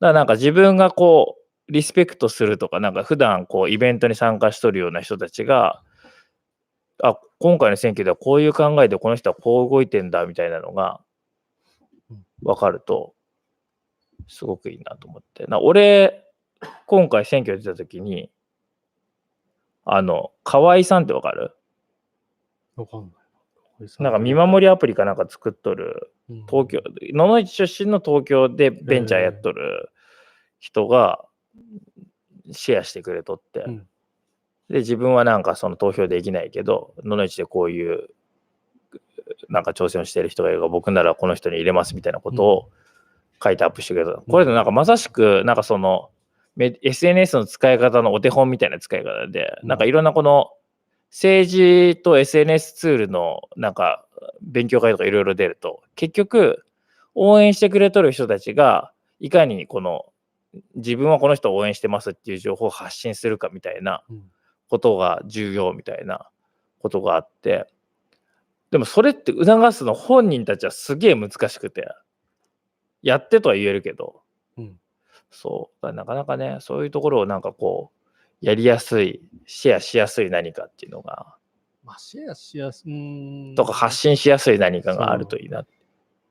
[0.00, 1.36] らなんか自分がこ
[1.68, 5.82] う、リスペクトするとか、なんか普段こう、イベントに参加しとるような人たちが、
[7.02, 11.00] あ、今回の選挙ではこういう考えでこの人はこう動いてんだみたいなのが
[12.10, 12.24] うん。
[12.42, 13.14] 分かると、
[14.28, 15.44] すごくいいなと思って。
[15.46, 16.24] な俺、
[16.86, 18.30] 今回選挙出た時に、
[19.84, 21.54] あの、河合さんってわかる？
[22.76, 23.10] わかんない。
[23.98, 26.80] なんか見守りアプリかなんか作っとるり東京、
[27.12, 29.90] 野々市出身の東京でベンチャーやっとる
[30.60, 31.24] 人が
[32.52, 33.88] シェアしてくれとって、うん
[34.70, 38.08] で、自分はなんかその投票できないけど、野々市でこういう
[39.48, 42.70] なんか挑戦をしている人がいるが、僕ならこの人に入れますみたいなことを
[43.42, 44.12] 書いてアップしてくれた。
[44.12, 46.10] これでなんかまさしく、なんかその、
[46.56, 49.68] メ SNS の使い方のお手本みたいな使い方で、うん。
[49.68, 50.50] なんかいろんなこの
[51.10, 54.06] 政治と SNS ツールのなんか
[54.40, 56.64] 勉強会とかいろいろ出ると、結局
[57.14, 60.06] 応援してくれとる人たちがいかにこの
[60.76, 64.22] 自分はこの人を応援してますっていう情報を発信するかみたいなうん
[64.68, 66.28] ことが重要みたいな
[66.78, 67.66] ことがあって、
[68.70, 71.88] でもそれって促すの本人たちはすげえ難しくて、
[73.02, 74.22] やってとは言えるけど、
[74.56, 74.78] うん
[75.30, 78.10] そう、なかなかね、そういうところをなんかこう、
[78.40, 81.34] やりやすい、シェアしやすい何かっていうのが、
[81.82, 83.54] まあ、シェアしやすい。
[83.56, 85.66] とか発信しやすい何かがあるといいな。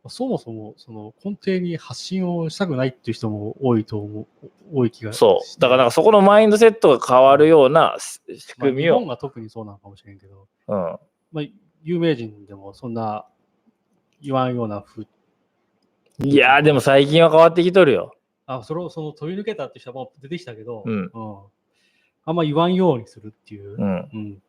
[0.09, 4.27] そもそも、その根底に発信をしたくないっていう人も多いと思う、
[4.73, 5.61] 多い気がそう。
[5.61, 10.97] だからなんかそこのマインドセットが変わるような仕組みを日本、が特にそうなのかもしれんけど、うん。
[11.31, 11.45] まあ、
[11.83, 13.25] 有名人でもそんな
[14.21, 15.07] 言わんようなふ
[16.19, 18.13] いやーでも最近は変わってきとるよ。
[18.45, 21.11] あ、それをその飛び抜けたって人も出てきたけど、うん
[22.25, 23.75] あんま言わんようにするっていう。
[23.77, 24.09] うん。
[24.13, 24.43] うん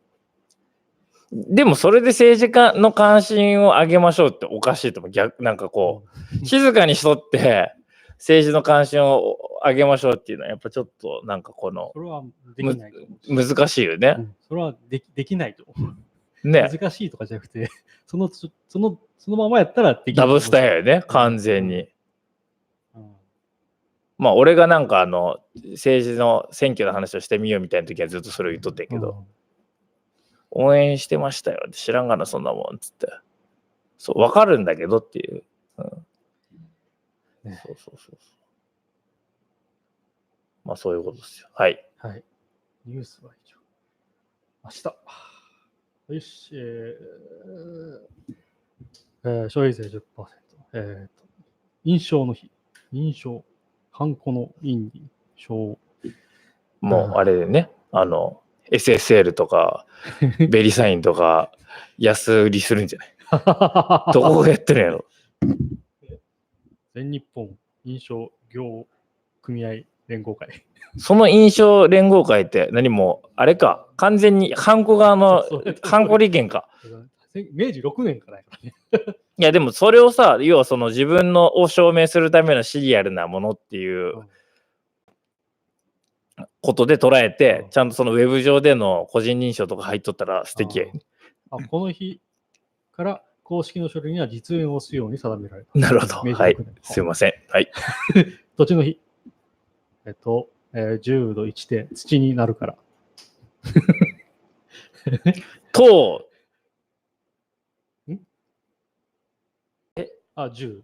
[1.35, 5.11] でもそれで政治家の関心を上げましょうっておかしいと思う。
[5.11, 6.05] 逆、なんかこ
[6.43, 7.75] う、静かにしとって
[8.19, 12.23] 政治の関心を上げましょうっていうのはやっぱちょっとなんかこのそれは
[12.57, 12.93] できない
[13.29, 14.21] 難しいよねう。
[14.21, 16.49] んそれはできできないと思う。
[16.49, 16.69] ね。
[16.71, 17.69] 難しいとかじゃなくて、
[18.07, 21.81] そのそそのそのままやったらできるダブスターやよね、完全に。
[21.81, 21.89] うん
[24.17, 25.41] まあ俺がなんかあの
[25.73, 29.27] 政治の選挙の話をしてみようみたいな時はずっとそれを言っとったけど、
[30.51, 33.09] 応援してましたよって知らんがなそんなもんっつって。
[33.99, 35.45] そう、わかるんだけどっていう。
[35.79, 36.07] うん
[37.45, 38.17] ねそうそうそう。
[40.65, 41.49] まあそういうことですよ。
[41.55, 41.85] はい。
[41.99, 42.25] はい。
[42.87, 43.57] ニュースは以上。
[44.65, 46.15] 明日。
[46.15, 48.35] よし、えー
[49.25, 50.01] えー消費税10%。
[50.75, 51.25] えーと、
[51.85, 52.51] 印象の日。
[52.93, 53.45] 認証。
[53.91, 55.79] ハンコの印に証。
[56.81, 59.87] もうあれでね、あの、SSL とか、
[60.51, 61.53] ベリサインとか、
[61.99, 63.05] 安売りするんじゃな
[64.09, 64.13] い？
[64.13, 65.05] どこがやってるんやろ？
[66.95, 67.51] 全日本
[67.85, 68.87] 印象業
[69.43, 70.49] 組合連合会。
[70.97, 75.45] その印象連合会って何も、あれか、完全にハンコ側の
[75.83, 76.69] ハンコ利権か。
[77.53, 78.59] 明治6年からやか
[78.93, 79.15] らね。
[79.39, 84.29] いや、でもそれをさ、要はその自分のを証明するためのシリアルなものっていううん
[86.65, 90.87] ことで捉えてうん、ちゃんとそのウェブ上での個人認証とか入っとったら素敵や。
[91.51, 92.23] あこの日
[92.93, 95.79] から公式の書類には実演をするように定められた。
[95.79, 96.15] なるほど。
[96.33, 96.75] はい6年。
[96.81, 97.35] すいません。
[97.51, 97.71] はい。
[98.57, 98.99] 土地の日。
[100.07, 102.77] えっと、えー10度1で土になるから。
[105.73, 106.27] と、
[110.35, 110.81] あ、10。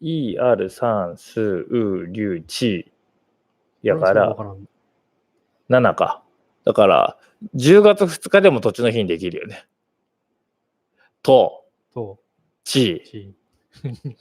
[0.00, 2.92] ER 算数うりゅうち
[3.82, 4.36] やから
[5.68, 6.22] 7か。
[6.64, 7.18] だから、
[7.54, 9.66] 10月2日でも土地の日にできるよね。
[11.22, 12.18] と、と、
[12.64, 13.02] ち。
[13.04, 13.34] ち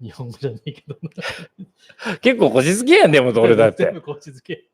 [0.00, 2.18] 日本語じゃないけどな。
[2.20, 4.02] 結構こじつけやん、でも俺だっ全て部。
[4.02, 4.64] こっち付け。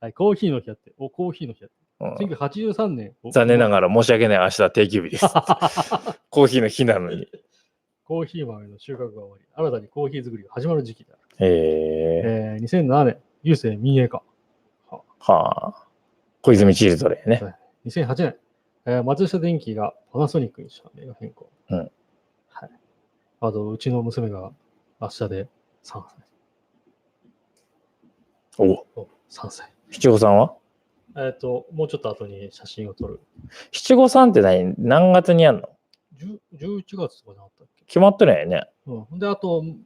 [0.00, 0.92] はい、コーヒーの日やって。
[0.98, 1.76] お、コーヒーの日やって。
[1.76, 3.16] うん1983年。
[3.24, 4.38] お残念ながら申し訳ない。
[4.38, 5.26] 明日は定休日です。
[6.30, 7.28] コーヒーの日なのに。
[8.04, 11.22] コーヒー豆の収穫が終わり、新たにコーヒー作りが始まる時期である。
[11.40, 14.22] えええー、2007年、郵政民営化。
[15.20, 15.86] はあ。
[16.42, 17.54] 小泉チルドレンね。
[17.86, 18.36] 2008年、
[18.86, 21.50] えー松下電器がパナソニックに社名が変更。
[21.70, 21.90] うん
[22.48, 22.70] はい。
[23.40, 24.52] あと、うちの娘が
[25.00, 25.48] 明日で
[25.84, 26.28] 3歳。
[28.58, 28.64] お
[29.00, 29.72] お3歳。
[29.90, 30.54] 七五三は？
[31.16, 33.20] えっ、と、もうちょっと後に写真を撮る。
[33.72, 34.74] 七五三って何？
[34.78, 35.68] 何月にやんの
[36.18, 37.84] ？10 11月とかじゃなかったっけ？
[37.86, 38.68] 決まってないよね。
[38.86, 39.18] うん。
[39.18, 39.78] で、あと、ん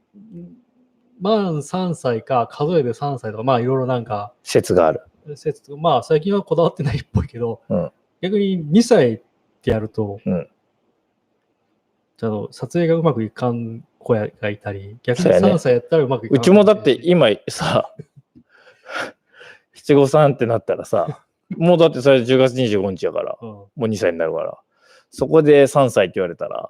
[1.21, 5.01] 満3歳か、数えで3歳とか、まあ、いろいろなんか、説がある。
[5.35, 7.91] 説とかまあ、最近はこだわってないっぽいけど、うん。
[8.21, 9.21] 逆に2歳っ
[9.61, 10.47] てやると、うん。
[12.17, 15.51] ちょっと撮影がうまくいかん子やがいたり、逆にそうやね。
[15.53, 17.93] 3歳やったらうまくいかんうちもだって今さ、
[19.73, 24.57] 七五三ってなったらさ、もうだってそれ10月25日やから、たりもう2歳になるから、
[25.09, 26.69] そこで3歳って言われたら、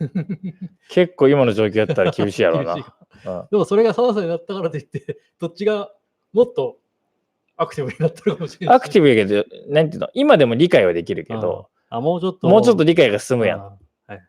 [0.88, 2.74] 結構今の状況やったら厳しいやろうな。
[2.76, 2.82] うん
[3.50, 5.90] でもそれが3歳になったからといって、どっちが
[6.32, 6.78] もっと
[7.56, 8.76] アクティブになってるかもしれない。
[8.76, 12.48] アクティブやけど、なんていうの、今でも理解はできるけど、あ、もうちょっと。
[12.48, 13.60] もうちょっと理解が進むやん。
[13.60, 13.78] あ
[14.08, 14.20] はい。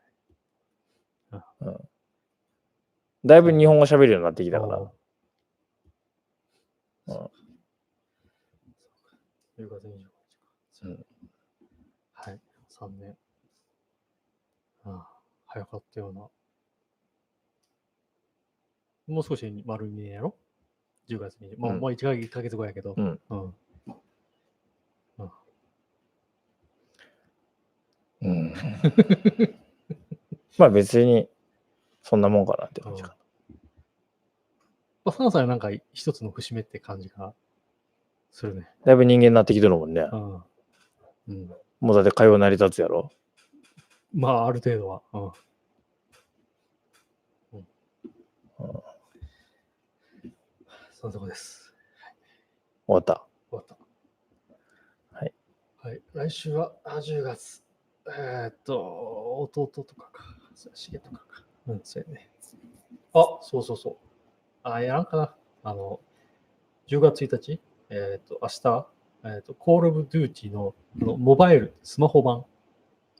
[3.25, 4.77] だいぶ日本語喋るようになってきたから。
[4.77, 4.91] うんうん
[9.57, 10.51] 10月25日か。
[10.83, 11.05] うん
[12.13, 13.17] はい、3年。
[14.85, 15.07] ああ、
[15.47, 16.29] 早かったような。
[19.07, 20.37] もう少し丸2年やろ？
[21.09, 21.55] ?10 月に。
[21.57, 22.95] もう,、うんもう1ヶ月 ,1 ヶ月後やけど。
[22.97, 23.19] うん。
[23.29, 23.53] うん。
[28.19, 28.51] うん、
[30.57, 31.29] まあ別に、
[32.01, 33.15] そんなもんかなって感じか
[35.05, 37.33] まあ、3歳はなんか一つの節目って感じが
[38.31, 38.61] するね。
[38.61, 38.67] な。
[38.87, 40.09] だいぶ人間になってきてるもんね。
[40.11, 40.35] うん。
[40.35, 40.43] う
[41.33, 43.11] ん、もうだって会話成り立つやろ。
[44.13, 45.03] まあ、ある程度は。
[45.13, 45.31] うん
[50.99, 51.71] そのとこです。
[52.87, 53.23] 終わった。
[53.51, 53.77] 終わった。
[55.15, 55.33] はい。
[55.83, 56.01] はい。
[56.15, 57.63] 来週は、あ、10月。
[58.07, 60.23] えーっと、弟とかか。
[60.73, 61.43] しげとかか。
[61.67, 62.31] うん、そうやね。
[63.13, 63.97] あ、そうそうそう。
[64.63, 65.35] あ、やらんかな。
[65.61, 65.99] あの、
[66.87, 68.87] 10月1日、えーっと、明日、
[69.23, 72.43] えーっと、コールオブデューティのあのモバイル、スマホ版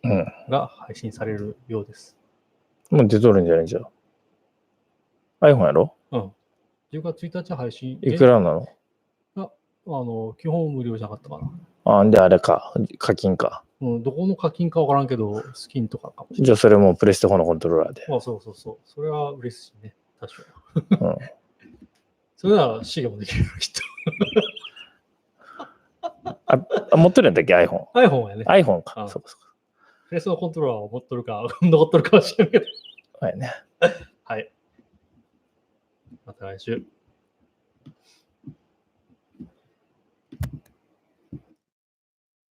[0.03, 0.25] うん。
[0.49, 2.17] が配信されるようです。
[2.89, 3.83] もう出とるんじゃないじゃん。
[5.41, 5.93] iPhone やろ？
[6.11, 6.33] うん。
[6.93, 7.99] 10月1日配信。
[8.01, 8.67] いくらなの？
[9.35, 9.49] あ
[9.89, 11.51] の、基本無料じゃなかったかな。
[11.85, 12.73] あ、んであれか。
[12.97, 13.63] 課金か。
[13.79, 16.45] うん、どこの課金かわからんけど、スキンとかかもしれない。
[16.45, 18.03] じゃあそれもプレステ4のコントローラーで。
[18.03, 18.77] あそうそうそう。
[18.85, 19.95] それは嬉しいね。
[20.19, 20.43] 多少。
[20.75, 21.17] うん。
[22.35, 23.81] それなら、シゲもできる人。
[26.45, 27.85] あ、持ってるんだっけ ?iPhone。
[27.93, 28.45] iPhone やね。
[28.45, 29.03] iPhone か。
[29.03, 29.53] あそうかそうか。
[30.09, 32.65] プレスのコントローラーを持っとるか、 残っとるかは知らんけど。
[33.21, 33.51] はいね。
[36.27, 36.96] また来週。